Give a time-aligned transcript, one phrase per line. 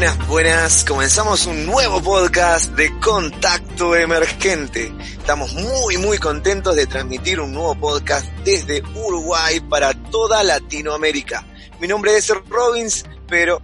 [0.00, 0.84] Buenas, buenas.
[0.86, 4.90] Comenzamos un nuevo podcast de Contacto Emergente.
[5.18, 11.44] Estamos muy, muy contentos de transmitir un nuevo podcast desde Uruguay para toda Latinoamérica.
[11.82, 13.60] Mi nombre es Robins, pero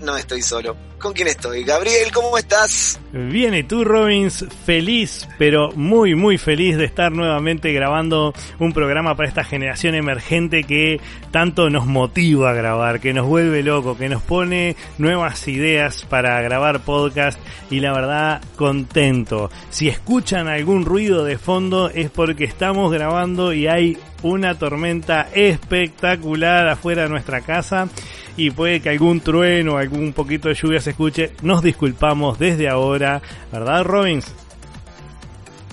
[0.00, 0.76] no estoy solo.
[1.02, 1.64] ¿Con quién estoy?
[1.64, 3.00] Gabriel, ¿cómo estás?
[3.12, 9.16] Bien, y tú, Robins, feliz, pero muy, muy feliz de estar nuevamente grabando un programa
[9.16, 11.00] para esta generación emergente que
[11.32, 16.40] tanto nos motiva a grabar, que nos vuelve loco, que nos pone nuevas ideas para
[16.40, 19.50] grabar podcast y la verdad, contento.
[19.70, 26.68] Si escuchan algún ruido de fondo es porque estamos grabando y hay una tormenta espectacular
[26.68, 27.88] afuera de nuestra casa
[28.36, 31.32] y puede que algún trueno, algún poquito de lluvia se escuche.
[31.42, 34.26] Nos disculpamos desde ahora, ¿verdad, Robins?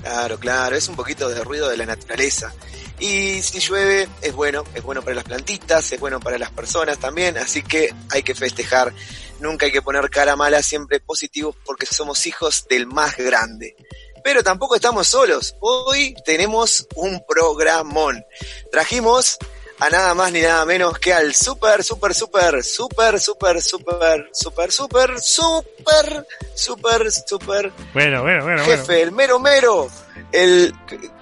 [0.02, 2.54] Claro, claro, es un poquito de ruido de la naturaleza.
[3.00, 7.00] Y si llueve, es bueno, es bueno para las plantitas, es bueno para las personas
[7.00, 8.94] también, así que hay que festejar.
[9.40, 13.76] Nunca hay que poner cara mala, siempre positivos porque somos hijos del más grande.
[14.22, 15.56] Pero tampoco estamos solos.
[15.62, 18.22] Hoy tenemos un programón.
[18.70, 19.38] Trajimos
[19.80, 24.32] a nada más ni nada menos que al super, super, super, super, super, super, super,
[24.34, 27.72] super, super, super, super.
[27.94, 28.64] Bueno, bueno, bueno.
[28.64, 29.88] Jefe, el mero mero.
[30.32, 30.74] El,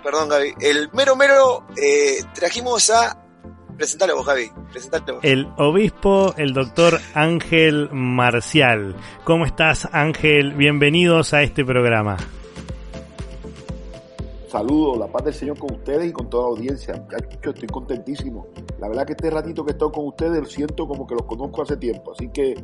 [0.04, 3.24] perdón Gaby, el mero mero, eh, trajimos a
[3.78, 4.52] Presentalo vos, Gaby.
[4.72, 5.24] Presentalo vos.
[5.24, 8.96] El obispo, el doctor Ángel Marcial.
[9.24, 10.54] ¿Cómo estás, Ángel?
[10.54, 12.18] Bienvenidos a este programa.
[14.48, 17.06] Saludos, la paz del Señor con ustedes y con toda la audiencia.
[17.44, 18.48] Yo estoy contentísimo.
[18.80, 21.76] La verdad que este ratito que estoy con ustedes siento como que los conozco hace
[21.76, 22.14] tiempo.
[22.14, 22.56] Así que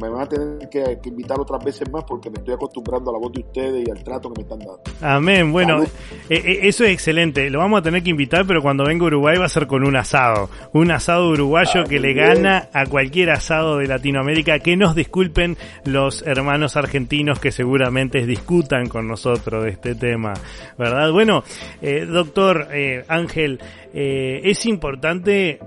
[0.00, 3.20] me, van a tener que, invitar otras veces más porque me estoy acostumbrando a la
[3.20, 4.82] voz de ustedes y al trato que me están dando.
[5.00, 5.52] Amén.
[5.52, 5.88] Bueno, eh,
[6.30, 7.48] eh, eso es excelente.
[7.48, 9.84] Lo vamos a tener que invitar, pero cuando venga a Uruguay va a ser con
[9.84, 10.48] un asado.
[10.72, 14.58] Un asado uruguayo que le gana a cualquier asado de Latinoamérica.
[14.58, 20.34] Que nos disculpen los hermanos argentinos que seguramente discutan con nosotros de este tema.
[20.76, 21.03] ¿Verdad?
[21.12, 21.44] Bueno,
[21.82, 23.60] eh, doctor eh, Ángel,
[23.92, 25.60] eh, es importante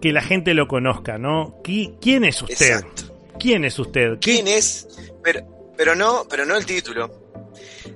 [0.00, 1.60] que la gente lo conozca, ¿no?
[1.62, 2.84] ¿Quién es usted?
[3.38, 4.18] ¿Quién es usted?
[4.20, 4.88] ¿Quién es?
[5.22, 7.10] Pero, pero no, pero no el título.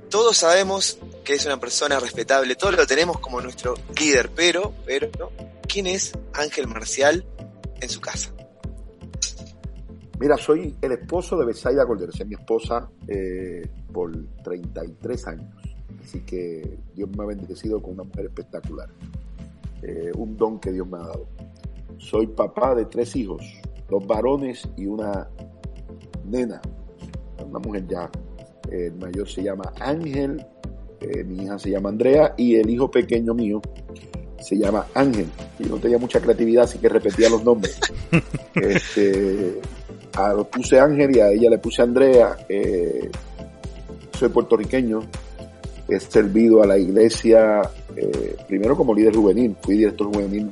[0.08, 5.10] Todos sabemos que es una persona respetable, todos lo tenemos como nuestro líder, pero, pero,
[5.68, 7.24] ¿quién es Ángel Marcial
[7.80, 8.32] en su casa?
[10.18, 12.88] Mira, soy el esposo de Besaida Cordero, mi esposa
[13.92, 14.12] por
[14.44, 15.71] 33 años.
[16.02, 18.88] Así que Dios me ha bendecido con una mujer espectacular.
[19.82, 21.26] Eh, un don que Dios me ha dado.
[21.98, 23.44] Soy papá de tres hijos,
[23.88, 25.28] dos varones y una
[26.24, 26.60] nena,
[27.46, 28.10] una mujer ya.
[28.70, 30.44] El mayor se llama Ángel,
[31.00, 33.60] eh, mi hija se llama Andrea y el hijo pequeño mío
[34.40, 35.26] se llama Ángel.
[35.58, 37.78] Yo no tenía mucha creatividad, así que repetía los nombres.
[38.54, 39.60] este,
[40.14, 42.36] a lo puse Ángel y a ella le puse Andrea.
[42.48, 43.10] Eh,
[44.12, 45.00] soy puertorriqueño,
[45.96, 47.62] he servido a la iglesia
[47.96, 50.50] eh, primero como líder juvenil, fui director juvenil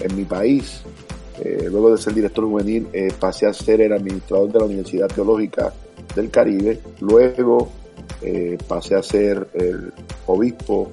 [0.00, 0.82] en mi país,
[1.40, 5.08] eh, luego de ser director juvenil eh, pasé a ser el administrador de la Universidad
[5.08, 5.72] Teológica
[6.14, 7.70] del Caribe, luego
[8.66, 9.92] pasé a ser el
[10.26, 10.90] obispo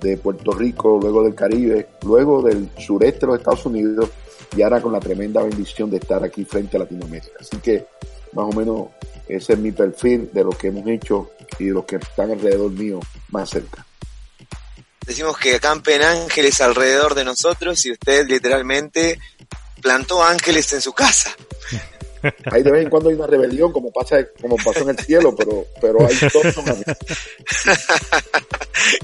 [0.00, 4.10] de Puerto Rico, luego del Caribe, luego del sureste de los Estados Unidos
[4.56, 7.32] y ahora con la tremenda bendición de estar aquí frente a Latinoamérica.
[7.40, 7.86] Así que
[8.32, 8.88] más o menos
[9.36, 12.70] ese es mi perfil de lo que hemos hecho y de los que están alrededor
[12.70, 13.84] mío más cerca.
[15.06, 19.18] Decimos que acampen ángeles alrededor de nosotros y usted literalmente
[19.80, 21.34] plantó ángeles en su casa.
[22.52, 25.34] Ahí de vez en cuando hay una rebelión, como pasa, como pasó en el cielo,
[25.34, 26.14] pero, pero hay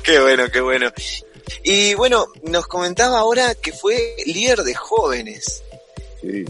[0.02, 0.92] Qué bueno, qué bueno.
[1.62, 5.62] Y bueno, nos comentaba ahora que fue líder de jóvenes.
[6.20, 6.44] Sí,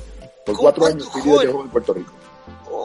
[0.44, 2.12] por cuatro años fui líder de jóvenes en Puerto Rico.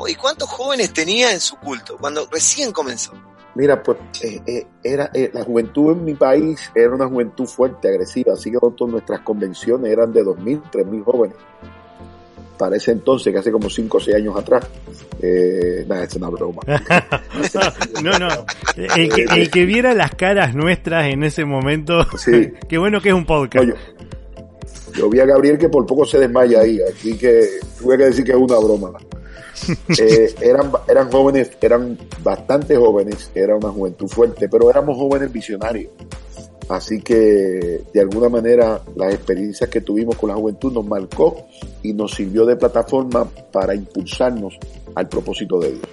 [0.07, 3.13] ¿Y cuántos jóvenes tenía en su culto cuando recién comenzó?
[3.53, 7.89] Mira, pues eh, eh, era eh, la juventud en mi país era una juventud fuerte,
[7.89, 11.38] agresiva, así que todas nuestras convenciones eran de 2.000, 3.000 jóvenes.
[12.57, 14.65] Para ese entonces, que hace como 5 o 6 años atrás,
[15.88, 16.62] nada, es una broma.
[18.04, 18.30] no, no,
[18.77, 22.54] el que, viera las caras nuestras en ese momento, sí.
[22.69, 23.68] qué bueno que es un podcast.
[24.94, 27.47] yo, vi a Gabriel que por poco se desmaya ahí, así que
[27.80, 28.92] tuve que decir que es una broma.
[30.00, 35.92] Eh, eran, eran jóvenes, eran bastante jóvenes, era una juventud fuerte, pero éramos jóvenes visionarios.
[36.69, 41.48] Así que de alguna manera las experiencias que tuvimos con la juventud nos marcó
[41.84, 44.58] y nos sirvió de plataforma para impulsarnos
[44.96, 45.88] al propósito de Dios.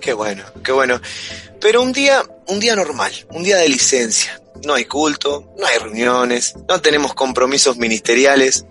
[0.00, 1.00] Qué bueno, qué bueno.
[1.60, 4.38] Pero un día, un día normal, un día de licencia.
[4.66, 8.66] No hay culto, no hay reuniones, no tenemos compromisos ministeriales.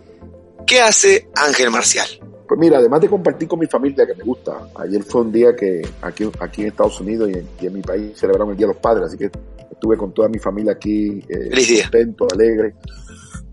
[0.68, 2.08] ¿Qué hace Ángel Marcial?
[2.48, 5.56] Pues mira, además de compartir con mi familia que me gusta, ayer fue un día
[5.56, 8.68] que aquí, aquí en Estados Unidos y en, y en mi país celebraron el Día
[8.68, 9.32] de los Padres, así que
[9.72, 12.76] estuve con toda mi familia aquí, eh, contento, alegre.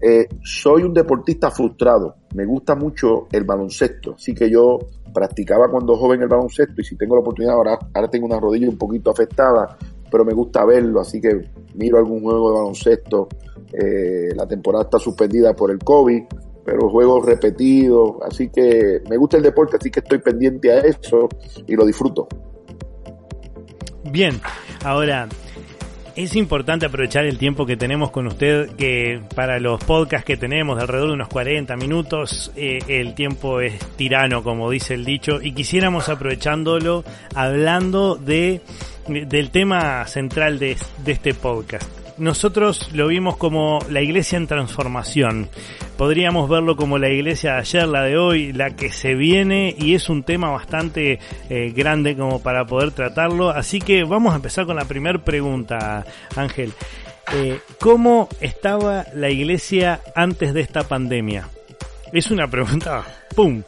[0.02, 4.78] Eh, soy un deportista frustrado, me gusta mucho el baloncesto, así que yo
[5.12, 8.68] practicaba cuando joven el baloncesto y si tengo la oportunidad, ahora, ahora tengo una rodilla
[8.68, 9.76] un poquito afectada,
[10.10, 13.28] pero me gusta verlo, así que miro algún juego de baloncesto.
[13.72, 16.22] Eh, la temporada está suspendida por el COVID,
[16.70, 21.28] pero juegos repetidos, así que me gusta el deporte, así que estoy pendiente a eso
[21.66, 22.28] y lo disfruto.
[24.04, 24.40] Bien,
[24.84, 25.26] ahora
[26.14, 30.76] es importante aprovechar el tiempo que tenemos con usted, que para los podcasts que tenemos
[30.76, 35.42] de alrededor de unos 40 minutos, eh, el tiempo es tirano, como dice el dicho,
[35.42, 37.02] y quisiéramos aprovechándolo
[37.34, 38.60] hablando de
[39.08, 41.99] del tema central de, de este podcast.
[42.20, 45.48] Nosotros lo vimos como la iglesia en transformación.
[45.96, 49.94] Podríamos verlo como la iglesia de ayer, la de hoy, la que se viene y
[49.94, 51.18] es un tema bastante
[51.48, 53.48] eh, grande como para poder tratarlo.
[53.48, 56.04] Así que vamos a empezar con la primera pregunta,
[56.36, 56.74] Ángel.
[57.32, 61.48] Eh, ¿Cómo estaba la iglesia antes de esta pandemia?
[62.12, 63.02] Es una pregunta,
[63.34, 63.62] ¡pum!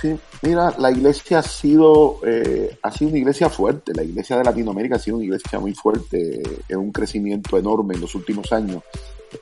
[0.00, 3.92] Sí, mira, la iglesia ha sido, eh, ha sido una iglesia fuerte.
[3.94, 8.00] La iglesia de Latinoamérica ha sido una iglesia muy fuerte, en un crecimiento enorme en
[8.00, 8.82] los últimos años.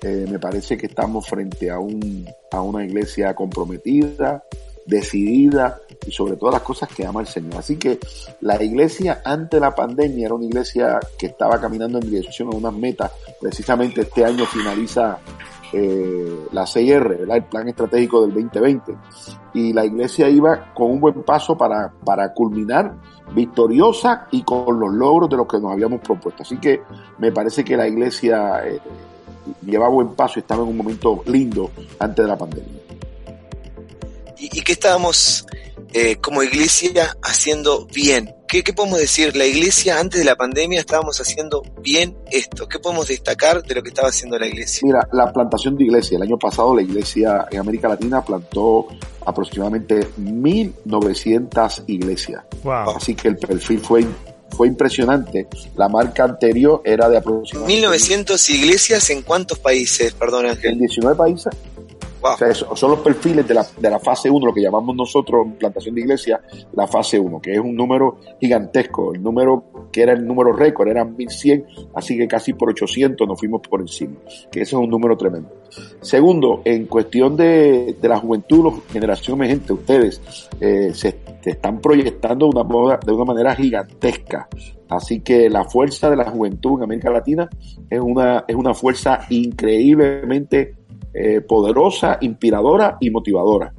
[0.02, 4.42] Eh, me parece que estamos frente a, un, a una iglesia comprometida,
[4.86, 7.56] decidida y sobre todas las cosas que ama el Señor.
[7.56, 7.98] Así que
[8.40, 12.72] la iglesia ante la pandemia era una iglesia que estaba caminando en dirección a unas
[12.72, 13.10] metas.
[13.40, 15.18] Precisamente este año finaliza
[15.72, 18.94] eh, la CIR, el plan estratégico del 2020.
[19.54, 22.94] Y la iglesia iba con un buen paso para, para culminar
[23.34, 26.42] victoriosa y con los logros de los que nos habíamos propuesto.
[26.42, 26.82] Así que
[27.18, 28.80] me parece que la iglesia eh,
[29.64, 32.80] llevaba buen paso y estaba en un momento lindo antes de la pandemia.
[34.38, 35.46] ¿Y, y qué estábamos
[35.92, 38.34] eh, como iglesia haciendo bien?
[38.52, 39.34] ¿Qué, ¿Qué, podemos decir?
[39.34, 42.68] La iglesia antes de la pandemia estábamos haciendo bien esto.
[42.68, 44.80] ¿Qué podemos destacar de lo que estaba haciendo la iglesia?
[44.84, 46.16] Mira, la plantación de iglesia.
[46.16, 48.88] El año pasado la iglesia en América Latina plantó
[49.24, 52.44] aproximadamente 1.900 iglesias.
[52.62, 52.90] Wow.
[52.94, 54.06] Así que el perfil fue
[54.54, 55.46] fue impresionante.
[55.76, 57.74] La marca anterior era de aproximadamente...
[57.74, 60.74] 1900 iglesias en cuántos países, perdón Ángel?
[60.74, 61.54] En 19 países.
[62.22, 65.46] O sea, son los perfiles de la, de la fase 1, lo que llamamos nosotros
[65.58, 66.40] plantación de iglesia,
[66.72, 69.14] la fase 1, que es un número gigantesco.
[69.14, 73.38] El número que era el número récord, eran 1100, así que casi por 800 nos
[73.38, 74.14] fuimos por encima,
[74.50, 75.50] que ese es un número tremendo.
[76.00, 80.20] Segundo, en cuestión de, de la juventud, la generación emergente, ustedes
[80.60, 84.48] eh, se, están proyectando una, de una manera gigantesca.
[84.88, 87.48] Así que la fuerza de la juventud en América Latina
[87.88, 90.74] es una, es una fuerza increíblemente
[91.14, 93.72] eh, poderosa, inspiradora y motivadora.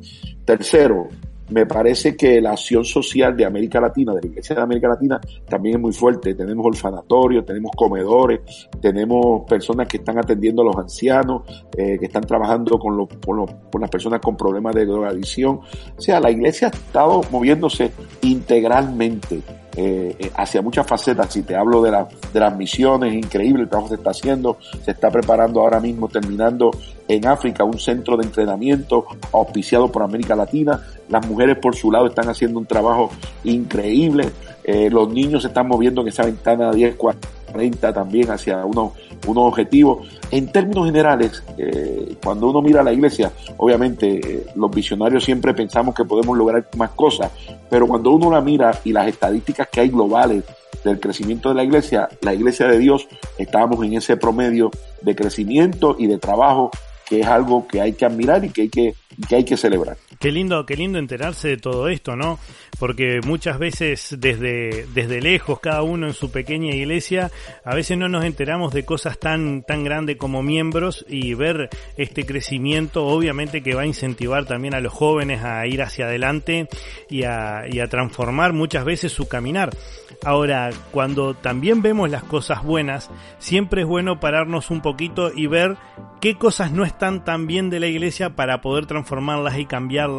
[0.46, 1.08] Tercero,
[1.50, 5.20] me parece que la acción social de América Latina, de la Iglesia de América Latina,
[5.48, 6.36] también es muy fuerte.
[6.36, 11.44] Tenemos orfanatorios, tenemos comedores, tenemos personas que están atendiendo a los ancianos,
[11.78, 15.60] eh, que están trabajando con, los, con, los, con las personas con problemas de drogadicción.
[15.98, 19.42] O sea, la Iglesia ha estado moviéndose integralmente
[19.76, 21.32] eh, hacia muchas facetas.
[21.34, 21.92] Si te hablo de,
[22.32, 24.58] de las misiones, increíble el trabajo que se está haciendo.
[24.84, 26.72] Se está preparando ahora mismo, terminando
[27.08, 30.82] en África, un centro de entrenamiento auspiciado por América Latina.
[31.10, 33.10] Las mujeres por su lado están haciendo un trabajo
[33.44, 34.30] increíble.
[34.64, 37.43] Eh, los niños se están moviendo en esa ventana de 10, 40
[37.94, 38.94] también hacia unos,
[39.28, 40.08] unos objetivos.
[40.32, 45.54] En términos generales, eh, cuando uno mira a la iglesia, obviamente eh, los visionarios siempre
[45.54, 47.32] pensamos que podemos lograr más cosas,
[47.70, 50.44] pero cuando uno la mira y las estadísticas que hay globales
[50.84, 53.08] del crecimiento de la iglesia, la iglesia de Dios,
[53.38, 56.72] estábamos en ese promedio de crecimiento y de trabajo
[57.06, 58.96] que es algo que hay que admirar y que hay que,
[59.28, 59.98] que hay que celebrar.
[60.24, 62.40] Qué lindo, qué lindo enterarse de todo esto, ¿no?
[62.80, 67.30] Porque muchas veces desde, desde lejos, cada uno en su pequeña iglesia,
[67.66, 72.26] a veces no nos enteramos de cosas tan, tan grandes como miembros y ver este
[72.26, 76.70] crecimiento obviamente que va a incentivar también a los jóvenes a ir hacia adelante
[77.10, 79.72] y a, y a transformar muchas veces su caminar.
[80.24, 85.76] Ahora, cuando también vemos las cosas buenas, siempre es bueno pararnos un poquito y ver
[86.22, 90.13] qué cosas no están tan bien de la iglesia para poder transformarlas y cambiarlas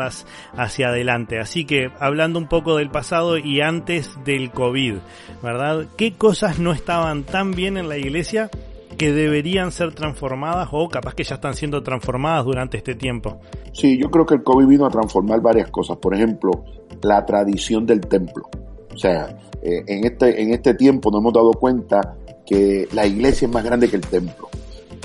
[0.57, 1.39] hacia adelante.
[1.39, 4.95] Así que hablando un poco del pasado y antes del COVID,
[5.43, 5.87] ¿verdad?
[5.97, 8.51] ¿Qué cosas no estaban tan bien en la iglesia
[8.97, 13.41] que deberían ser transformadas o capaz que ya están siendo transformadas durante este tiempo?
[13.73, 15.97] Sí, yo creo que el COVID vino a transformar varias cosas.
[15.99, 16.65] Por ejemplo,
[17.03, 18.49] la tradición del templo.
[18.93, 23.47] O sea, eh, en, este, en este tiempo nos hemos dado cuenta que la iglesia
[23.47, 24.49] es más grande que el templo.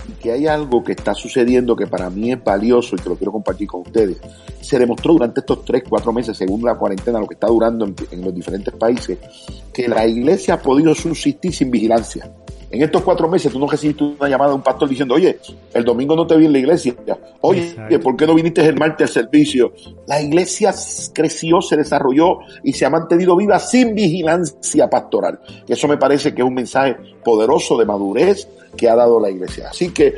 [0.09, 3.15] Y que hay algo que está sucediendo que para mí es valioso y que lo
[3.15, 4.17] quiero compartir con ustedes.
[4.59, 8.21] Se demostró durante estos tres, cuatro meses, según la cuarentena, lo que está durando en
[8.21, 9.19] los diferentes países,
[9.71, 12.31] que la iglesia ha podido subsistir sin vigilancia.
[12.71, 15.39] En estos cuatro meses tú no recibiste una llamada de un pastor diciendo, oye,
[15.73, 16.95] el domingo no te vi en la iglesia.
[17.41, 19.73] Oye, ¿por qué no viniste el martes al servicio?
[20.05, 20.73] La iglesia
[21.13, 25.39] creció, se desarrolló y se ha mantenido viva sin vigilancia pastoral.
[25.67, 28.47] Eso me parece que es un mensaje poderoso de madurez
[28.77, 29.69] que ha dado la iglesia.
[29.69, 30.15] Así que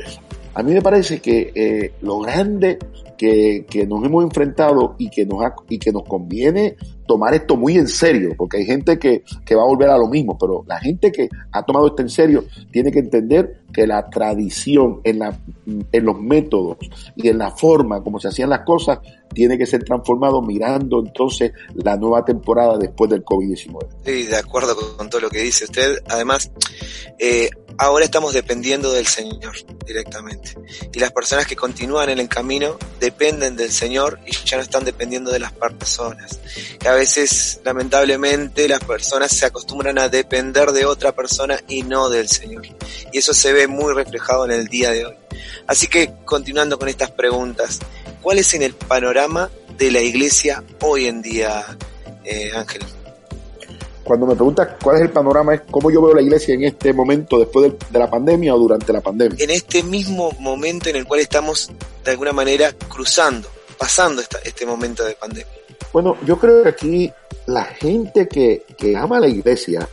[0.54, 2.78] a mí me parece que eh, lo grande
[3.16, 7.76] que, que, nos hemos enfrentado y que nos, y que nos conviene tomar esto muy
[7.76, 10.78] en serio, porque hay gente que, que va a volver a lo mismo, pero la
[10.78, 15.38] gente que ha tomado esto en serio tiene que entender que la tradición en, la,
[15.66, 16.78] en los métodos
[17.16, 18.98] y en la forma como se hacían las cosas
[19.32, 23.86] tiene que ser transformado mirando entonces la nueva temporada después del COVID-19.
[24.04, 26.02] Sí, de acuerdo con todo lo que dice usted.
[26.08, 26.50] Además,
[27.18, 27.48] eh,
[27.78, 29.54] ahora estamos dependiendo del Señor
[29.86, 30.54] directamente.
[30.92, 34.84] Y las personas que continúan en el camino dependen del Señor y ya no están
[34.84, 36.38] dependiendo de las personas.
[36.78, 42.08] Que a veces, lamentablemente, las personas se acostumbran a depender de otra persona y no
[42.08, 42.66] del Señor.
[43.12, 45.14] Y eso se ve muy reflejado en el día de hoy.
[45.66, 47.78] Así que, continuando con estas preguntas,
[48.20, 51.64] ¿cuál es en el panorama de la iglesia hoy en día,
[52.24, 52.82] eh, Ángel?
[54.04, 56.92] Cuando me preguntas cuál es el panorama, es cómo yo veo la iglesia en este
[56.92, 59.36] momento, después de, la pandemia o durante la pandemia.
[59.42, 61.70] En este mismo momento en el cual estamos,
[62.04, 65.52] de alguna manera, cruzando, pasando este momento de pandemia.
[65.92, 67.12] Bueno, yo creo que aquí
[67.46, 69.88] la gente que, que ama la iglesia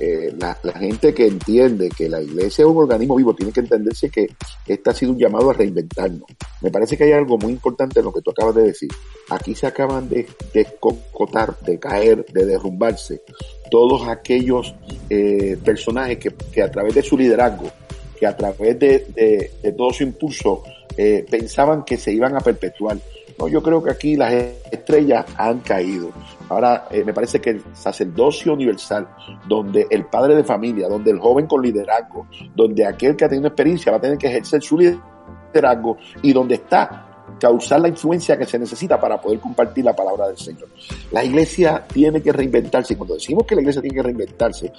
[0.00, 4.10] eh, la, gente que entiende que la iglesia es un organismo vivo tiene que entenderse
[4.10, 4.28] que
[4.66, 6.28] este ha sido un llamado a reinventarnos.
[6.60, 8.90] Me parece que hay algo muy importante en lo que tú acabas de decir.
[9.30, 13.22] Aquí se acaban de descocotar, de caer, de derrumbarse
[13.70, 14.74] todos aquellos
[15.08, 17.70] eh, personajes que, a través de su liderazgo,
[18.18, 20.62] que a través de, todo su impulso,
[20.96, 22.98] eh, pensaban que se iban a perpetuar.
[23.38, 24.32] No, yo creo que aquí las
[24.70, 26.10] estrellas han caído.
[26.48, 29.08] Ahora eh, me parece que el sacerdocio universal,
[29.46, 33.48] donde el padre de familia, donde el joven con liderazgo, donde aquel que ha tenido
[33.48, 38.46] experiencia va a tener que ejercer su liderazgo y donde está causar la influencia que
[38.46, 40.68] se necesita para poder compartir la palabra del Señor.
[41.10, 44.72] La iglesia tiene que reinventarse cuando decimos que la iglesia tiene que reinventarse,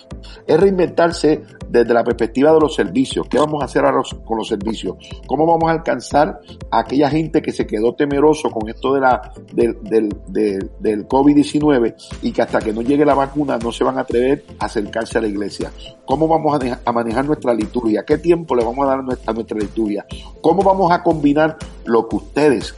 [0.45, 3.27] es reinventarse desde la perspectiva de los servicios.
[3.29, 4.95] ¿Qué vamos a hacer ahora con los servicios?
[5.27, 9.33] ¿Cómo vamos a alcanzar a aquella gente que se quedó temeroso con esto de la,
[9.51, 10.09] del, del,
[10.79, 14.43] del, COVID-19 y que hasta que no llegue la vacuna no se van a atrever
[14.59, 15.71] a acercarse a la iglesia?
[16.05, 18.03] ¿Cómo vamos a, manejar nuestra liturgia?
[18.05, 20.05] ¿Qué tiempo le vamos a dar a nuestra liturgia?
[20.41, 22.15] ¿Cómo vamos a combinar lo que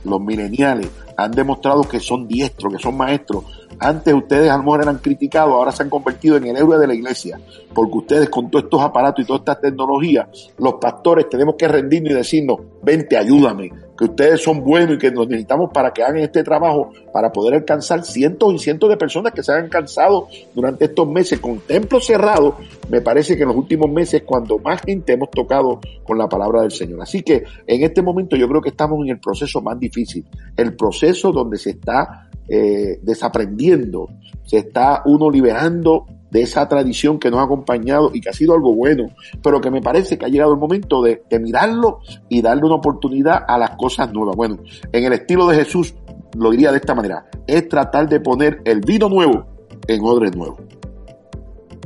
[0.03, 3.43] los mileniales, han demostrado que son diestros, que son maestros.
[3.79, 6.87] Antes ustedes a lo mejor eran criticados, ahora se han convertido en el héroe de
[6.87, 7.39] la iglesia,
[7.73, 12.11] porque ustedes con todos estos aparatos y todas estas tecnologías, los pastores tenemos que rendirnos
[12.11, 16.17] y decirnos, vente, ayúdame, que ustedes son buenos y que nos necesitamos para que hagan
[16.17, 20.85] este trabajo, para poder alcanzar cientos y cientos de personas que se han cansado durante
[20.85, 22.55] estos meses con templos cerrados.
[22.89, 26.61] Me parece que en los últimos meses cuando más gente hemos tocado con la palabra
[26.61, 27.01] del Señor.
[27.01, 30.25] Así que en este momento yo creo que estamos en el proceso más difícil,
[30.57, 34.09] el proceso donde se está eh, desaprendiendo,
[34.43, 38.53] se está uno liberando de esa tradición que nos ha acompañado y que ha sido
[38.53, 42.65] algo bueno, pero que me parece que ha llegado el momento de, mirarlo y darle
[42.65, 44.35] una oportunidad a las cosas nuevas.
[44.35, 44.59] Bueno,
[44.91, 45.93] en el estilo de Jesús,
[46.37, 49.45] lo diría de esta manera, es tratar de poner el vino nuevo
[49.87, 50.57] en odres nuevo.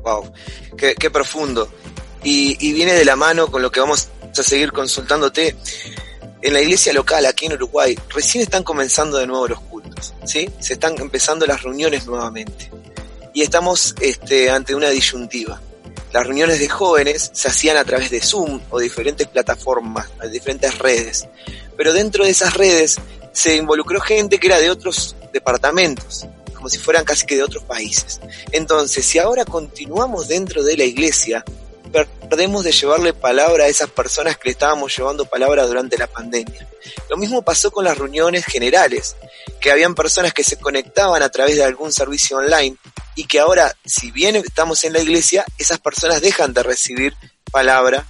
[0.04, 0.32] Wow,
[0.76, 1.68] qué, profundo.
[2.24, 5.56] Y, viene de la mano con lo que vamos a seguir consultándote.
[6.42, 10.50] En la iglesia local, aquí en Uruguay, recién están comenzando de nuevo los cultos, ¿sí?
[10.60, 12.72] Se están empezando las reuniones nuevamente
[13.34, 15.62] y estamos este, ante una disyuntiva.
[16.14, 21.28] Las reuniones de jóvenes se hacían a través de Zoom o diferentes plataformas, diferentes redes,
[21.76, 22.98] pero dentro de esas redes
[23.34, 27.64] se involucró gente que era de otros departamentos, como si fueran casi que de otros
[27.64, 28.20] países.
[28.54, 31.44] Entonces, si ahora continuamos dentro de la iglesia,
[31.92, 36.68] perdemos de llevarle palabra a esas personas que le estábamos llevando palabra durante la pandemia.
[37.10, 39.16] Lo mismo pasó con las reuniones generales,
[39.60, 42.78] que habían personas que se conectaban a través de algún servicio online
[43.16, 47.14] y que ahora, si bien estamos en la iglesia, esas personas dejan de recibir
[47.52, 48.06] palabra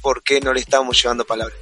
[0.00, 1.54] porque no le estamos llevando palabra.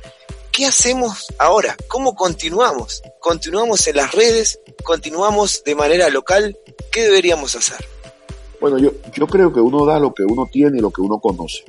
[0.52, 1.76] ¿qué hacemos ahora?
[1.88, 3.02] ¿Cómo continuamos?
[3.21, 4.61] ¿Continuamos en las redes?
[4.85, 6.57] ¿Continuamos de manera local?
[6.93, 7.85] ¿Qué deberíamos hacer?
[8.62, 11.19] Bueno, yo, yo creo que uno da lo que uno tiene y lo que uno
[11.19, 11.64] conoce.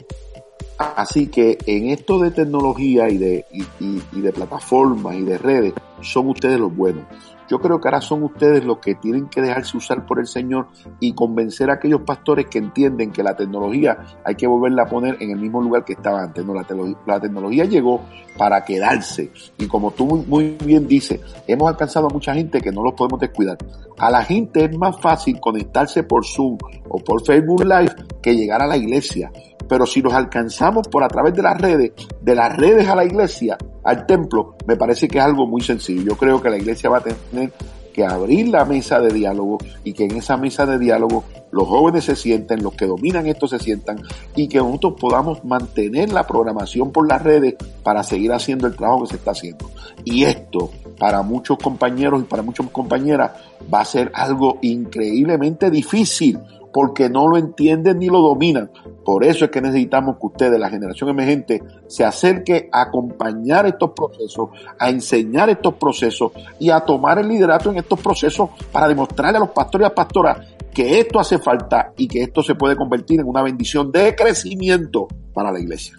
[0.78, 3.64] Así que en esto de tecnología y de, y,
[4.12, 7.04] y de plataformas y de redes, son ustedes los buenos.
[7.50, 10.68] Yo creo que ahora son ustedes los que tienen que dejarse usar por el Señor
[11.00, 15.18] y convencer a aquellos pastores que entienden que la tecnología hay que volverla a poner
[15.20, 16.46] en el mismo lugar que estaba antes.
[16.46, 18.02] No, la, tecnología llegó
[18.38, 19.32] para quedarse.
[19.58, 23.20] Y como tú muy bien dices, hemos alcanzado a mucha gente que no los podemos
[23.20, 23.58] descuidar.
[23.98, 26.58] A la gente es más fácil conectarse por Zoom
[26.90, 29.32] o por Facebook Live que llegar a la iglesia.
[29.74, 33.06] Pero si nos alcanzamos por a través de las redes, de las redes a la
[33.06, 36.04] iglesia, al templo, me parece que es algo muy sencillo.
[36.04, 37.52] Yo creo que la iglesia va a tener
[37.92, 42.04] que abrir la mesa de diálogo y que en esa mesa de diálogo los jóvenes
[42.04, 44.00] se sienten, los que dominan esto se sientan
[44.36, 49.06] y que nosotros podamos mantener la programación por las redes para seguir haciendo el trabajo
[49.06, 49.72] que se está haciendo.
[50.06, 53.32] Y esto, para muchos compañeros y para muchas compañeras,
[53.74, 56.38] va a ser algo increíblemente difícil
[56.74, 58.72] porque no lo entienden ni lo dominan.
[59.06, 63.92] Por eso es que necesitamos que ustedes, la generación emergente, se acerque a acompañar estos
[63.92, 64.50] procesos,
[64.80, 69.42] a enseñar estos procesos y a tomar el liderato en estos procesos para demostrarle a
[69.42, 70.38] los pastores y a pastoras
[70.74, 75.08] que esto hace falta y que esto se puede convertir en una bendición de crecimiento
[75.34, 75.96] para la iglesia.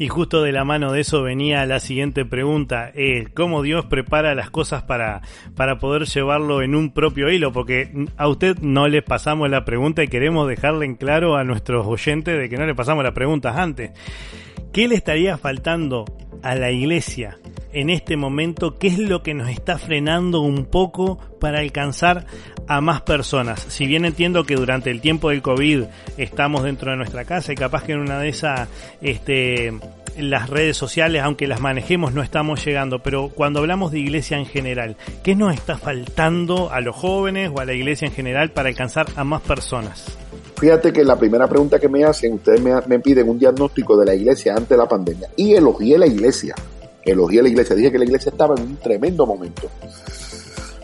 [0.00, 4.34] Y justo de la mano de eso venía la siguiente pregunta, eh, ¿cómo Dios prepara
[4.34, 5.20] las cosas para,
[5.54, 7.52] para poder llevarlo en un propio hilo?
[7.52, 11.86] Porque a usted no le pasamos la pregunta y queremos dejarle en claro a nuestros
[11.86, 13.90] oyentes de que no le pasamos las preguntas antes.
[14.72, 16.06] ¿Qué le estaría faltando
[16.42, 17.38] a la iglesia
[17.72, 18.78] en este momento?
[18.78, 22.26] ¿Qué es lo que nos está frenando un poco para alcanzar
[22.66, 23.60] a más personas?
[23.68, 25.84] Si bien entiendo que durante el tiempo del COVID
[26.16, 28.68] estamos dentro de nuestra casa y capaz que en una de esas,
[29.00, 29.72] este,
[30.18, 33.00] las redes sociales, aunque las manejemos, no estamos llegando.
[33.00, 37.60] Pero cuando hablamos de iglesia en general, ¿qué nos está faltando a los jóvenes o
[37.60, 40.18] a la iglesia en general para alcanzar a más personas?
[40.60, 44.14] Fíjate que la primera pregunta que me hacen, ustedes me, piden un diagnóstico de la
[44.14, 45.30] iglesia antes de la pandemia.
[45.34, 46.54] Y elogié la iglesia.
[47.02, 47.74] Elogié la iglesia.
[47.74, 49.70] Dije que la iglesia estaba en un tremendo momento.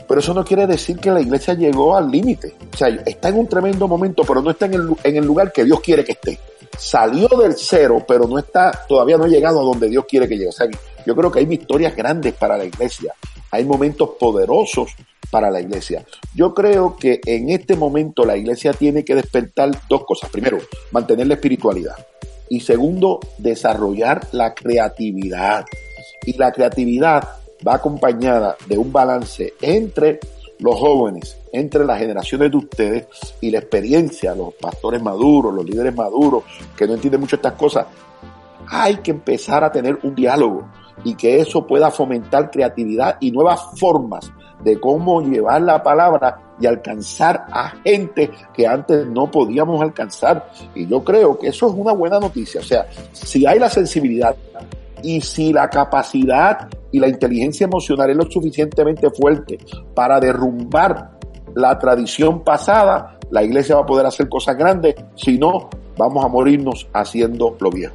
[0.09, 2.55] Pero eso no quiere decir que la iglesia llegó al límite.
[2.73, 5.53] O sea, está en un tremendo momento, pero no está en el, en el lugar
[5.53, 6.41] que Dios quiere que esté.
[6.79, 10.37] Salió del cero, pero no está, todavía no ha llegado a donde Dios quiere que
[10.37, 10.49] llegue.
[10.49, 10.69] O sea,
[11.05, 13.13] yo creo que hay victorias grandes para la iglesia.
[13.51, 14.89] Hay momentos poderosos
[15.31, 16.05] para la iglesia.
[16.35, 20.31] Yo creo que en este momento la iglesia tiene que despertar dos cosas.
[20.31, 20.59] Primero,
[20.93, 21.97] mantener la espiritualidad.
[22.49, 25.65] Y segundo, desarrollar la creatividad.
[26.25, 27.29] Y la creatividad
[27.67, 30.21] va acompañada de un balance entre
[30.59, 33.07] los jóvenes, entre las generaciones de ustedes
[33.41, 36.45] y la experiencia, los pastores maduros, los líderes maduros,
[36.77, 37.87] que no entienden mucho estas cosas.
[38.69, 40.67] Hay que empezar a tener un diálogo
[41.05, 44.33] y que eso pueda fomentar creatividad y nuevas formas
[44.65, 50.51] de cómo llevar la palabra y alcanzar a gente que antes no podíamos alcanzar.
[50.75, 52.61] Y yo creo que eso es una buena noticia.
[52.61, 54.35] O sea, si hay la sensibilidad
[55.03, 59.59] y si la capacidad y la inteligencia emocional es lo suficientemente fuerte
[59.95, 61.19] para derrumbar
[61.55, 64.95] la tradición pasada, la iglesia va a poder hacer cosas grandes.
[65.15, 67.95] Si no, vamos a morirnos haciendo lo viejo.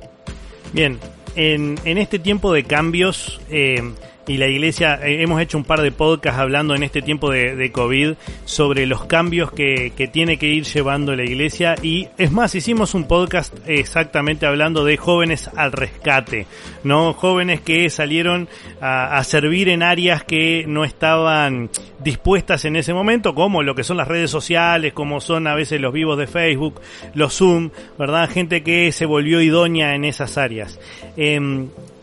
[0.74, 0.98] Bien,
[1.36, 3.82] en, en este tiempo de cambios, eh,
[4.28, 7.56] y la iglesia, eh, hemos hecho un par de podcasts hablando en este tiempo de,
[7.56, 8.14] de COVID
[8.46, 12.94] sobre los cambios que, que, tiene que ir llevando la iglesia y es más, hicimos
[12.94, 16.46] un podcast exactamente hablando de jóvenes al rescate,
[16.84, 17.14] ¿no?
[17.14, 18.48] Jóvenes que salieron
[18.80, 21.70] a, a servir en áreas que no estaban
[22.04, 25.82] dispuestas en ese momento, como lo que son las redes sociales, como son a veces
[25.82, 26.82] los vivos de Facebook,
[27.14, 28.30] los Zoom, ¿verdad?
[28.30, 30.80] Gente que se volvió idónea en esas áreas.
[31.18, 31.40] Eh,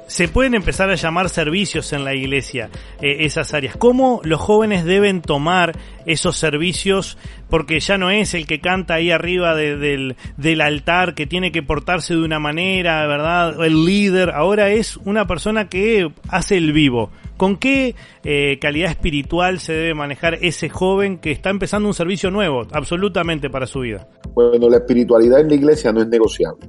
[0.08, 3.76] se pueden empezar a llamar servicios en la iglesia, eh, esas áreas.
[3.76, 7.18] ¿Cómo los jóvenes deben tomar esos servicios?
[7.50, 11.52] Porque ya no es el que canta ahí arriba de, del, del altar, que tiene
[11.52, 13.62] que portarse de una manera, ¿verdad?
[13.62, 17.10] El líder, ahora es una persona que hace el vivo.
[17.36, 17.94] ¿Con qué
[18.24, 23.50] eh, calidad espiritual se debe manejar ese joven que está empezando un servicio nuevo, absolutamente
[23.50, 24.08] para su vida?
[24.34, 26.68] Bueno, la espiritualidad en la iglesia no es negociable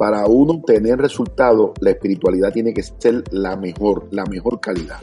[0.00, 4.96] para uno tener resultados, la espiritualidad tiene que ser la mejor, la mejor calidad.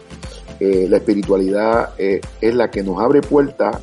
[0.60, 3.78] Eh, la espiritualidad eh, es la que nos abre puertas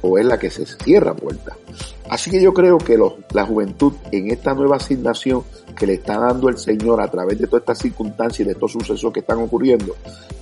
[0.00, 1.56] o es la que se cierra puertas.
[2.08, 2.96] Así que yo creo que
[3.32, 5.42] la juventud en esta nueva asignación
[5.74, 8.72] que le está dando el Señor a través de todas estas circunstancias y de estos
[8.72, 9.94] sucesos que están ocurriendo,